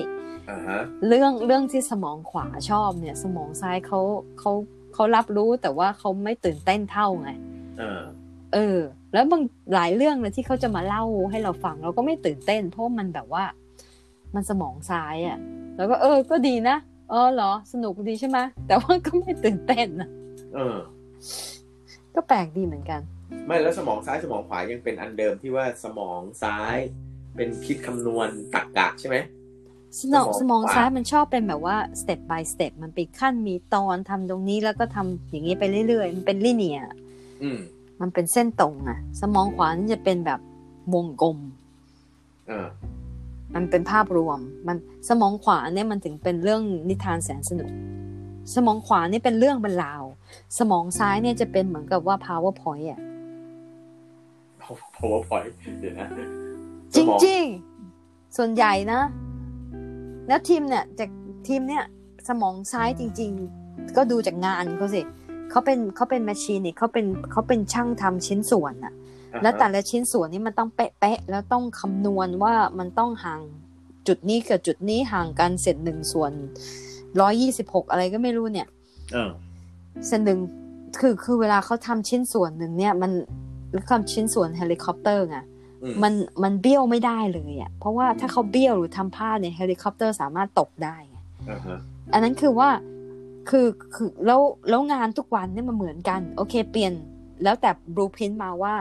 [0.50, 4.00] อ่าฮะเรื่องเรื่องที่สมองขวาชอบเนี่ย สมองซ้ายเขา
[4.38, 4.52] เขา
[4.94, 7.30] เขารับรู้แต่ว่าเขาไม่ตื่นเต้นเท่าไง
[7.78, 8.00] เออ
[8.54, 8.78] เออ
[9.12, 9.42] แล้วบาง
[9.74, 13.44] หลายเรื่องเลยที่เขาจะมาเล่าให้เราฟังเราก็ไม่ตื่นเต้น เพราะว่ามันแบบว่า
[14.34, 15.38] มันสมองซ้ายอะ่ะ
[15.76, 16.76] แล้วก็เออ ก็ดีนะ
[17.10, 20.08] เออเหรอ สนุกดีใช่ไหมแต่ว่าก็ไม่ตื่นเต้นนะ
[20.54, 20.76] เออ
[22.14, 23.00] ก็แปลกดีเหมือนกัน
[23.46, 26.76] ไม่แล้วสมองซ้ายสมองขวายังเป็นอันเดิมที่ว่าสมองซ้าย
[27.36, 29.16] เป็นคิดคำนวณตรรกะใช่ไหม
[30.00, 36.80] สมองสสมมอองงขวาซ้ายมันชอบเป็นแบบว่า step by step มันเป็นขั้นมีตอนทำตรงนี้แล้วก็ทำอย่างนี้ไปเรื่อยๆ มันเป็นลิเนีย
[37.42, 37.58] อืม
[38.00, 40.40] มันเป็นเส้นตรงอะสมองขวานี่จะเป็นแบบ
[40.94, 41.38] วงกลม
[42.48, 42.66] เออ
[43.54, 44.76] มันเป็นภาพรวม มัน
[45.08, 47.70] สมองขวาเนี่ยมันถึงเป็นเรื่องนิทานแสนสนุก
[48.54, 50.02] สมองขวานี่เป็นเรื่องบรรลาว
[50.58, 53.00] สมองซ้ายเนี่ยจะเป็นเหมือนกับว่า powerpoint อะ
[54.98, 56.08] powerpoint เดี๋ยวนะ
[56.94, 59.00] จสมองริงๆส่วนใหญ่นะ
[60.28, 61.10] แล้วทีมเนี่ยจาก
[61.48, 61.84] ทีมเนี่ย
[62.28, 63.30] สมองซ้ายจริง
[63.62, 65.02] ๆ ก็ดูจากงานเขาสิ
[65.50, 68.98] เขาเป็นเขาเป็น machinist เขาเป็นเขาเป็นช่างทำชิ้นส่วนอะอ่าฮะ
[69.42, 73.40] แล้วแต่ละชิ้นส่วนนี้มันต้องเป๊ะๆแล้วต้องคำนวณว่ามันต้องห่าง
[74.08, 76.32] จุดนี้กับจุดนี้ห่างกันเศษหนึ่งส่วน
[77.20, 78.68] ร้อยยี่สิบหกอะไรก็ไม่รู้เนี่ย
[79.12, 79.30] เออ
[80.06, 80.38] เศษหนึ่ง
[80.98, 83.12] คือคือเวลาเขาทำชิ้นส่วนหนึ่งเนี่ย มัน
[83.90, 85.38] ทำชิ้นส่วนเฮลิคอปเตอร์ไง
[85.82, 86.12] อืมมัน
[86.42, 91.18] มันเบี้ยวไม่ได้เลยอะเพราะว่าถ้าเขาเบี้ยวหรือทำพลาดเนี่ยเฮลิคอปเตอร์สามารถตกได้ไง
[91.50, 91.78] อ่าฮะ
[92.12, 92.68] อันนั้นคือว่า
[93.48, 96.92] คือคือแล้วแล้วงานทุกวันเนี่ยมันเหมือนกัน โอเค เปลี่ยน
[97.44, 98.74] แล้วแต่บลูพินมาว่า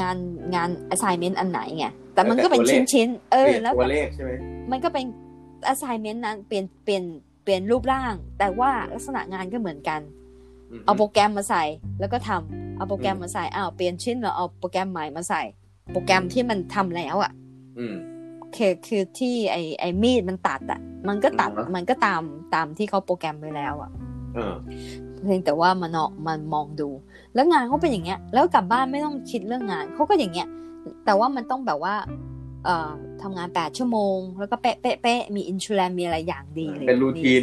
[0.00, 0.16] งาน
[0.54, 4.30] งาน assignment อันไหนไงแต่มันก็เป็นชิ้นชิ้นๆเอเปอลี่ยนแล้วตัวเลขใช่ไหม
[4.70, 5.04] มันก็เป็น
[5.72, 7.04] assignment นั้นเปลี่ยนเปลี่ยน
[7.42, 10.00] เปลี่ยนรูปร่าง แต่ว่าลักษณะงานก็เหมือนกัน
[10.78, 11.62] มเอาโปรแกรมมาใส่
[12.00, 15.42] แล้วก็ทำเอาโปรแกรมมาใส่อ้าวเปลี่ยนชิ้นแล้วเอาโปรแกรมใหม่มาใส่
[15.92, 17.32] โปรแกรมที่มันทำแล้วอะ
[17.78, 17.94] อืม
[18.56, 22.22] คือคือที่ไอไอมีดมันตัดอะ มันก็ตัดอือฮะมันก็ตาม
[22.54, 23.90] ตามที่เขาโปรแกรมไว้แล้วอะ
[25.22, 26.88] เออเพียงแต่ว่ามันเนาะมันมองดู
[27.34, 30.48] แล้วงานเขาเป็นอย่างเงี้ย แล้วกลับบ้านไม่ต้องคิดเรื่องงานเขาก็อย่างเงี้ย
[31.04, 31.94] แต่ว่ามันต้องแบบว่า
[32.64, 37.42] เอ่อทำงานแปดชั่วโมง แล้วก็เป๊ะเป๊ะเป๊ะมีอินชูแลนมีอะไรอย่างดีเลยเป็นรูทีน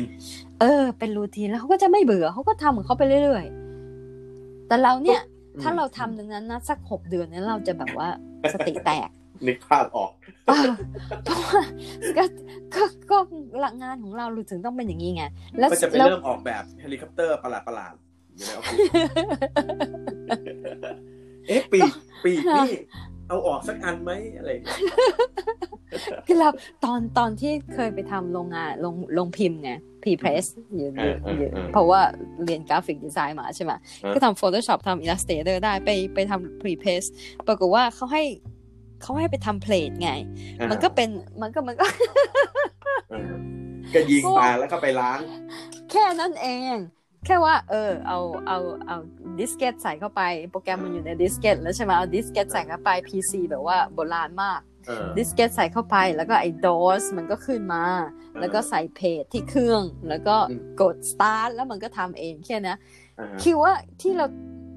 [0.61, 5.21] เออ เป็นรูทีนแล้วเขาก็จะไม่เบื่อเขาก็ทำของเขาไปเรื่อยๆ แต่เราเนี่ย
[5.61, 8.07] ถ้าเราทำดังนั้นนะสักหกเดือนนั้นเราจะแบบว่า
[8.53, 9.09] สติแตก
[9.47, 10.11] นึกภาพออก
[10.47, 10.71] เออ
[11.25, 11.61] เพราะว่า
[12.17, 12.23] ก็
[12.75, 13.17] ก็ก็
[13.59, 15.23] หลักงานของเราถึงต้องเป็นอย่างนี้ไง
[15.59, 18.89] แล้วก็จะไปแล้วเริ่มออกแบบเฮลิคอปเตอร์ประหลาดประหลาดๆอยู่ในออฟฟิศ
[21.47, 21.91] เอ๊ะปีก
[22.23, 22.71] ปีกนี่
[23.27, 24.77] เอาออกสักอันไหมอะไรอย่างเงี้ย
[26.27, 26.49] คือเรา
[26.83, 29.71] ตอนตอนที่เคยไปทำโรงงานโรงโรงพิมพ์ไง
[30.03, 32.01] พีเพรสอยู่อยู่อยู่เพราะว่า
[32.43, 33.71] เรียน graphic design มาใช่ไหม
[34.13, 37.03] ก็ทำ Photoshop ทำ Illustrator ได้ไปไปทำ pre press
[37.47, 38.23] ปรากฏว่าเขาให้
[39.01, 40.11] เขาให้ไปทำ plate ไง
[40.69, 41.09] มันก็เป็น
[41.41, 41.85] มันก็มันก็
[43.09, 43.31] เออ
[43.93, 45.19] ก็ยิงมาแล้วก็ไปล้าง
[45.91, 46.75] แค่นั้นเอง
[47.25, 48.57] แค่ว่า เออ เอาเอา
[48.87, 48.97] เอา
[49.39, 57.83] diskette ใส่เข้าไป โปรแกรมมันอยู่ใน diskette แล้วใช่ไหมเอา diskette ใส่เข้าไป PC แบบว่าโบราณมากเออ diskette ใส่เข้าไปแล้วก็ไอ้ DOS มันก็ขึ้นมา
[58.39, 62.75] แล้วก็ใส่เพจที่เครื่อง แล้วก็อืมกด start แล้วมันก็ทำเองแค่นะ
[63.19, 64.25] อ่าฮะคือว่าที่เรา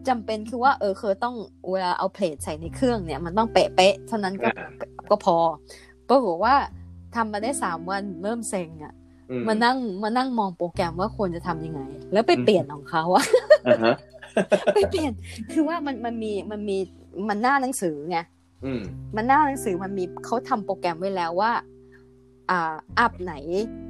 [0.08, 1.34] จำเป็นคือว่าเออคือต้อง
[1.70, 4.68] เวลาเอาเพลทใส่ในเครื่องเนี่ย มันต้องเป๊ะๆเท่านั้นก็อ่า
[5.10, 5.36] ก็พอ
[6.08, 6.54] ปรากฏว่า
[7.14, 8.94] ทำมาได้สามวันเริ่มเซ็งอะ
[9.30, 11.80] อืมมานั่งมานั่งมองโปรแกรมว่าควรจะทำยังไง
[12.12, 13.24] แล้วไปอืมเปลี่ยนของเขาอะ
[13.66, 13.94] อ่าฮะ
[14.74, 15.12] ไปเปลี่ยน
[15.52, 16.78] คือว่ามันมันมีมันมี
[17.28, 18.18] มันหน้าหนังสือไง
[18.64, 18.80] อืม
[19.16, 21.52] มันหน้าหนังสือมันมีเขาทำโปรแกรมไว้แล้วว่า
[22.50, 23.34] อ่าอัพไหน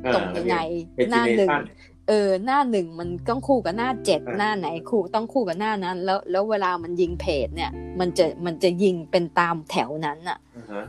[0.07, 0.57] อ่าตรงยังไง
[0.97, 10.83] มันมีหน้าหนึ่ง Pagination เออหน้าหนึ่งมันต้องคู่กับหน้าเจ็ดอ่าหน้าไหนคู่ต้องคู่กับหน้านั้น แล้วแล้วเวลามันยิงเพจเนี่ย มันจะมันจะยิงเป็นตามแถวนั้นอะอ่าฮะ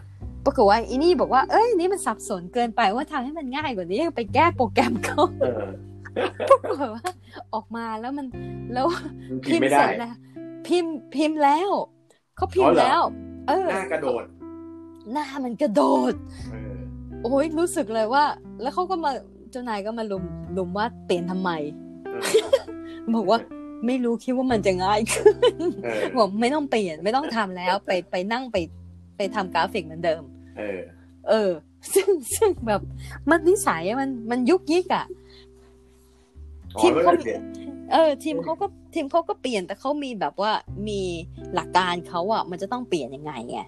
[0.46, 5.64] ปรากฏว่าอีนี่บอกว่าเอ้ยนี่มันสับสนเกินไปว่าทำให้มันง่ายกว่านี้ไปแก้โปรแกรมเขาเออ
[6.50, 7.04] ปรากฏว่า
[7.54, 8.28] ออกมาแล้วมัน
[8.74, 8.88] แล้ว
[9.28, 10.14] มันพิพิมมพ์พ์ไม่เสได้ร็จแล้ว
[10.68, 11.70] พิมพ์พิมพ์แล้ว
[12.36, 13.02] เขาพิมอ๋อพ์เหรอแล้ว
[13.48, 14.24] เออหน้ากระโดด
[15.12, 16.14] หน้ามันกระโดด
[16.50, 16.80] เออ
[17.24, 18.26] โอ้ยรู้สึกเลยว่า
[18.62, 19.12] แล้วเขาก็มา
[19.54, 20.24] เจ้านายก็มาลุม
[20.58, 21.52] ลุมว่าเปลี่ยนทำไม
[22.12, 23.40] เออบอกว่า
[23.86, 25.36] ไม่รู้คิดว่ามันจะง่ายขึ้น
[25.84, 28.58] เออบอกไม่ต้องเปลี่ยนไม่ต้องทำแล้ว ไปไปนั่งไป
[29.18, 30.22] ไปทำกราฟิกเหมือนเดิม
[30.58, 30.80] เออ
[31.30, 31.50] เออ
[31.94, 32.82] ซึ่งซึ่งแบบ
[33.30, 35.06] มันนิสัยอะมันมันยุกยิกอะ
[36.76, 37.42] อ๋อทีมแล้วเขาก็เปลี่ยน
[37.92, 40.52] เออ ทีมเขาก็ทีมเขาก็เปลี่ยนแต่เขามีแบบว่า
[40.88, 41.00] มี
[41.54, 43.60] หลักการเขาอะมันจะต้องเปลี่ยนยังไงไง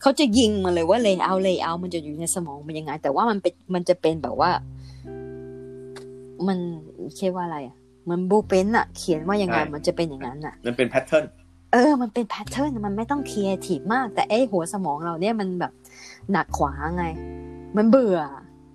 [0.00, 4.50] เขาจะยิงมาเลยว่าเลยเอาเลยเอามันจะอยู่ในสมองมันยังไง แต่ว่ามันเป็นมันจะเป็นแบบว่า
[6.48, 6.58] มัน
[7.16, 7.76] เรียกว่าอะไรอะ
[8.10, 11.24] มันบูเป็นอะ เขียนว่ายังไงมันจะเป็นอย่างนั้นอะ มันเป็น pattern
[11.72, 15.72] เออ มันเป็น pattern มันไม่ต้องครีเอทีฟมาก แต่ไอ้หัวสมองเราเนี่ยมันแบบ
[16.32, 17.04] หนักขวาไง
[17.76, 18.18] มันเบื่อ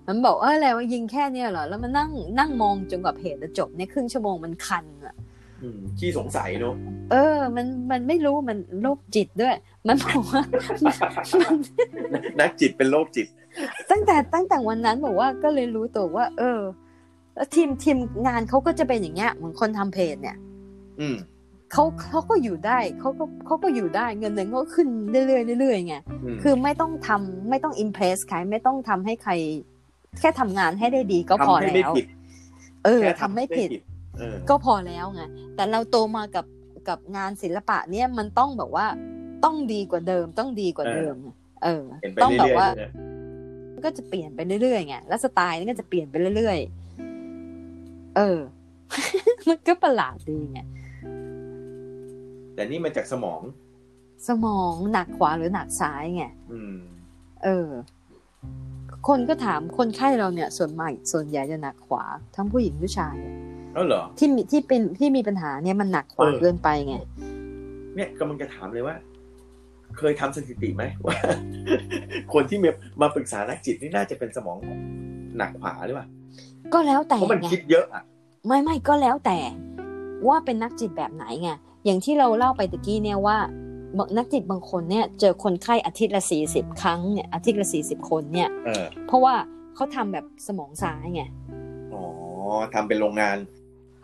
[0.08, 5.14] มันบอกเอออะไรว่ายิงแค่เนี้ยเหรอ แล้วมันนั่งนั่งมองจนกว่าเพจจะจบเนี่ยครึ่งชั่วโมงมันคันอะ
[5.62, 6.74] อืมขี้สงสัยเนอะ
[7.10, 9.54] เออ มันมันไม่รู้มันโรคจิตด้วย
[9.86, 10.42] มันบอกว่า
[12.12, 13.26] มันนักจิตเป็นโรคจิต
[13.90, 16.60] ตั้งแต่ตั้งแต่วันนั้นบอกว่าก็เลยรู้ตัวว่า เออ
[17.38, 20.36] แล้วทีมทีมงานเขาก็จะเป็นอย่างเงี้ยเหมือนคนทำเพจเนี่ย
[21.00, 21.16] อืม
[21.72, 29.32] เขาเขาก็อยู่ได้เขาก็เขาก็อยู่ได้เงินเดือนเขาก็ขึ้นเรื่อยๆเรื่อยๆไงอืมคือไม่ต้องทำไม่ต้องอิมเพรสใครไม่ต้องทำให้ใคร
[30.20, 32.06] แค่ทำงานให้ได้ดีก็พอทำให้ไม่แล้วผิด
[32.84, 33.70] เออแค่ทำไม่ผิด
[34.18, 35.22] เออก็พอแล้วไง
[35.56, 36.44] แต่เราโตมากับ
[36.88, 38.86] กับงานศิลปะเนี่ยมันต้องแบบว่า
[39.44, 41.30] ต้องดีกว่าเดิมต้องดีกว่าเดิมไง
[41.64, 42.90] เออเห็นไปต้องเรื่แบบอยว่าๆนะ
[43.84, 46.87] ก็จะเปลี่ยนไปเรื่อยๆไงแล้วสไตล์นี่ก็จะเปลี่ยนไปเรื่อยๆ
[48.18, 48.38] เออ
[49.48, 50.58] มันก็ประหลาดดีไง
[52.54, 53.42] แต่นี่มาจากสมอง
[54.28, 56.76] สมองหนักขวาหรือหนักซ้ายไงอืม
[57.44, 57.68] เออ
[59.08, 62.04] คนก็ถามคนไข้เราเนี่ย ส่วนใหญ่ส่วนใหญ่จะหนักขวา
[62.36, 63.16] ทั้งผู้หญิงผู้ชาย
[63.74, 66.96] เอ้าเหรอที่มีที่เป็นที่มีปัญหาเนี่ยมันหนักขวาเออเกินไปไง
[67.94, 68.96] เนี่ยกำลังจะถามเลยว่า
[69.98, 71.16] เคยทำสถิติไหมว่า
[72.32, 74.58] คนที่มามาปรึกษานักจิตนี่น่าจะเป็นสมอง
[75.36, 76.06] หนักขวาหรือเปล่า
[76.74, 78.02] ก็แล้วแต่เพราะมันไงคิดเยอะอะ
[78.46, 79.38] ไม่ไม่ก็แล้วแต่
[80.28, 81.50] ว่าเป็นนักจิตแบบไหนไง
[81.84, 83.38] อย่างที่เราเล่าไปตะกี้เนี่ยว่า
[83.96, 89.34] บางนักจิตบางคนเนี่ยเจอคนไข้อาทิตย์ละสี่สิบครั้งเนี่ยอาทิตย์ละสี่สิบคนเนี่ยเออเพราะว่า
[89.74, 91.22] เขาทำแบบสมองซ้ายไง
[91.94, 92.02] อ๋อ
[92.74, 93.36] ทำเป็นโรงงาน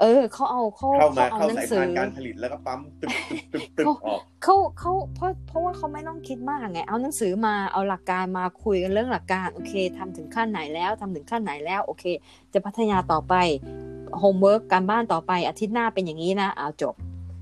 [0.01, 12.05] เออเขาเอาเขาเข้ามาเอาเข้าหนังสายสืพาอนการผลิตแล้วก็ปั๊มตึกตึกตึกตึกเขาออกเขาเขาเพราะเพราะว่าเขาไม่ต้องคิดมากไงเอาหนังสือมาเอาหลักการมาคุยกันเรื่องหลักการโอเคทำถึงขั้นไหนแล้วทำถึงขั้นไหนแล้วโอเค
[12.53, 13.35] จะพัฒนาต่อไป
[14.19, 16.95] homework การบ้านต่อไปอาทิตย์หน้าเป็นอย่างนี้นะเอาจบ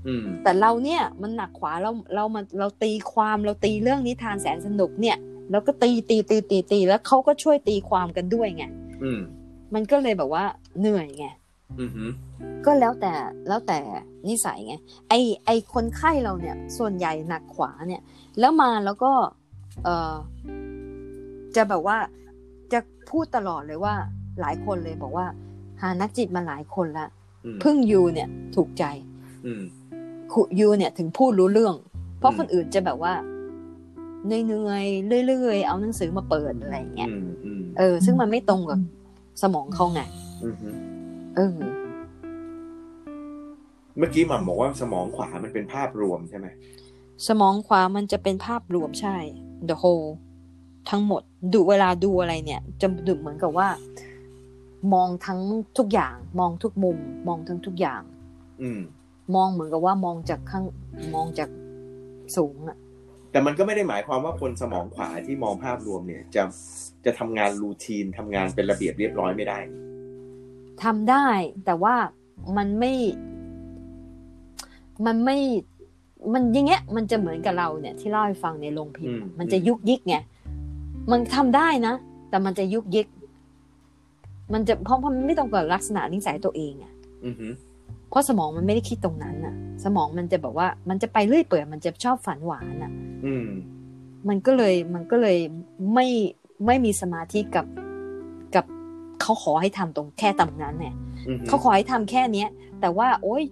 [0.07, 5.17] อืมแต่เราเนี่ยมันหนักขวาเราเรามาเราตีความเราตีเรื่องนิทานแสนสนุกเนี่ย
[5.51, 8.63] แล้วก็ตีตีตีตีตีแล้วเขาก็ช่วยตีความกันด้วยไง
[9.03, 9.19] อืม
[9.73, 10.43] มันก็เลยแบบว่า
[10.79, 11.25] เหนื่อยไง
[11.79, 12.05] อืมฮึ
[12.65, 13.13] ก็แล้วแต่
[13.47, 13.79] แล้วแต่
[14.27, 14.73] นิสัยไง
[15.09, 15.13] ไอ
[15.45, 18.01] ไอคนไข้เราเนี่ย ส่วนใหญ่หนักขวาเนี่ย
[18.39, 19.11] แล้วมาแล้วก็
[19.83, 20.13] เออ
[21.55, 21.97] จะแบบว่า
[22.73, 23.93] จะพูดตลอดเลยว่า
[24.39, 25.25] หลายคนเลยบอกว่า
[25.83, 27.07] หานักจิตมาหลายคนละ
[27.45, 28.83] อืมพึ่งยูเนี่ยถูกใจ
[29.45, 29.63] อืม
[30.31, 31.75] คุยูเนี่ยถึงพูดรู้เรื่อง
[32.19, 33.13] เพราะอืมคนอื่นจะแบบว่า
[34.25, 38.79] เหนื่อยๆเรื่อยๆเอาหนังสือมาเปิดอะไรอย่างเงี้ยอืมอืมเออ ซึ่งมันไม่ตรงกับ
[39.41, 40.01] สมองเขาไง
[40.43, 40.69] อืมฮึ
[41.35, 41.57] เออ
[43.97, 46.47] เมื่อกี้หม่ำบอกว่าสมองขวามันเป็นภาพรวมใช่ไหม
[47.27, 49.17] สมองขวามันจะเป็นภาพรวมใช่
[49.69, 50.09] the whole
[50.89, 51.21] ทั้งหมด
[51.53, 53.67] ดูเวลาดูอะไรเนี่ย จะดูเหมือนกับว่า
[54.93, 55.39] มองทั้ง
[55.77, 58.01] ทุกอย่าง มองทุกมุม มองทั้งทุกอย่าง
[58.61, 58.81] อืม
[59.35, 60.65] มองเหมือนกับว่ามองจากข้าง
[61.15, 61.49] มองจาก
[62.37, 62.77] สูงอะ
[63.31, 66.43] แต่มันก็ไม่ได้หมายความว่าคนสมองขวาที่มองภาพรวมเนี่ย จะ
[67.05, 69.59] จะทำงานรูทีนทำงานเป็นระเบียบเรียบร้อยไม่ได้
[70.83, 71.27] ทำได้
[71.65, 71.95] แต่ว่า
[72.57, 72.93] มันไม่
[75.05, 75.37] มันไม่
[76.33, 80.15] มันอย่างเงี้ย มันจะเหมือนกับเราเนี่ย ที่เล่าให้ฟังในโรงพิมพ์อืมมันจะยุกยิกไง
[81.11, 81.93] มันทำได้นะ
[82.29, 83.07] แต่มันจะยุกยิก
[84.53, 86.93] มันจะเพราะเพราะมันไม่ตรงกับลักษณะนิสัยตัวเองอะ
[87.25, 87.47] อือฮึ
[88.09, 92.91] เพราะสมองมันไม่ได้คิดตรงนั้นน่ะ สมองมันจะแบบว่า มันจะไปเรื่อยเปื่อยมันจะชอบฝันหวานน่ะ
[93.25, 93.47] อืม
[94.29, 95.37] มันก็เลยมันก็เลย
[95.93, 96.07] ไม่
[96.65, 97.65] ไม่มีสมาธิกับ
[98.55, 98.65] กับ
[99.21, 100.93] เขาขอให้ทำตรงแค่ตรงนั้นเนี่ย
[101.27, 102.49] อือฮึเขาขอให้ทำแค่เนี้ย
[102.81, 103.43] แต่ว่า โอ๊ย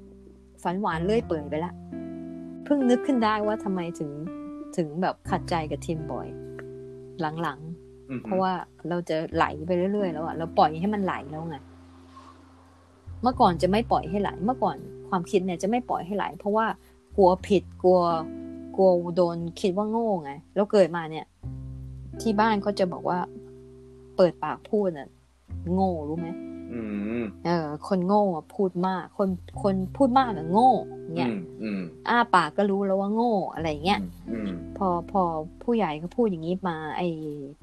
[0.64, 1.74] ฝันหวานเรื่อยเปื่อยไปละ
[2.64, 4.12] เพิ่งนึกขึ้นได้ว่าทำไมถึง
[4.76, 6.28] ถึงแบบขัดใจกับทีมบ่อย
[7.22, 7.71] หลังอือๆฮึ
[8.24, 8.54] เพราะว่า
[8.90, 11.58] เราจะไหลไปเรื่อยๆแล้วอะเราปล่อยให้มันไหลแล้วไง
[13.22, 14.78] เมื่อก่อนจะไม่ปล่อยให้ไหล เมื่อก่อน
[15.10, 16.66] ความคิดเนี่ยจะไม่ปล่อยให้ไหล เพราะว่า
[17.18, 18.00] กลัวผิดกลัว
[18.76, 21.26] กลัวโดนคิดว่าโง่ไงแล้วเกิดมาเนี่ย
[22.22, 23.20] ที่บ้านเขาจะบอกว่า
[24.16, 25.10] เปิดปากพูดน่ะ
[25.74, 26.61] โง่รู้ไหมอืม
[27.46, 29.30] เออ คนโง่อะพูดมาก คน
[29.62, 30.72] คนพูดมากอะโง่
[31.16, 34.00] เนี่ยอืมอืมอ้าปากก็รู้แล้วว่าโง่อะไรเงี้ย
[34.32, 35.22] อืมพอพอ
[35.64, 37.02] ผู้ใหญ่เขาพูดอย่างนี้มา ไอ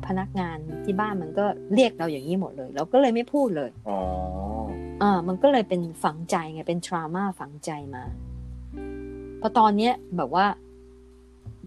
[0.06, 1.44] พนักงานที่บ้านมันก็
[1.74, 3.98] เรียกเราอย่างนี้หมดเลย เราก็เลยไม่พูดเลยอ๋อ
[5.02, 8.02] อ่ามันก็เลยเป็นฝังใจไงเป็นทรามาฝังใจมา
[9.40, 10.46] พอตอนเนี้ยแบบว่า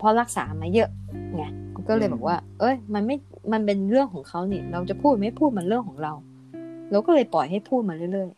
[0.01, 0.89] พอรักษามาเยอะ
[1.35, 3.15] ไงมันก็เลยบอกว่า เอ้ย มันไม่
[3.51, 6.13] มันเป็นเรื่องของเขานี่ เราจะพูดไม่พูดมันเรื่องของเรา
[6.91, 8.29] เราก็เลยปล่อยให้พูดมาเรื่อย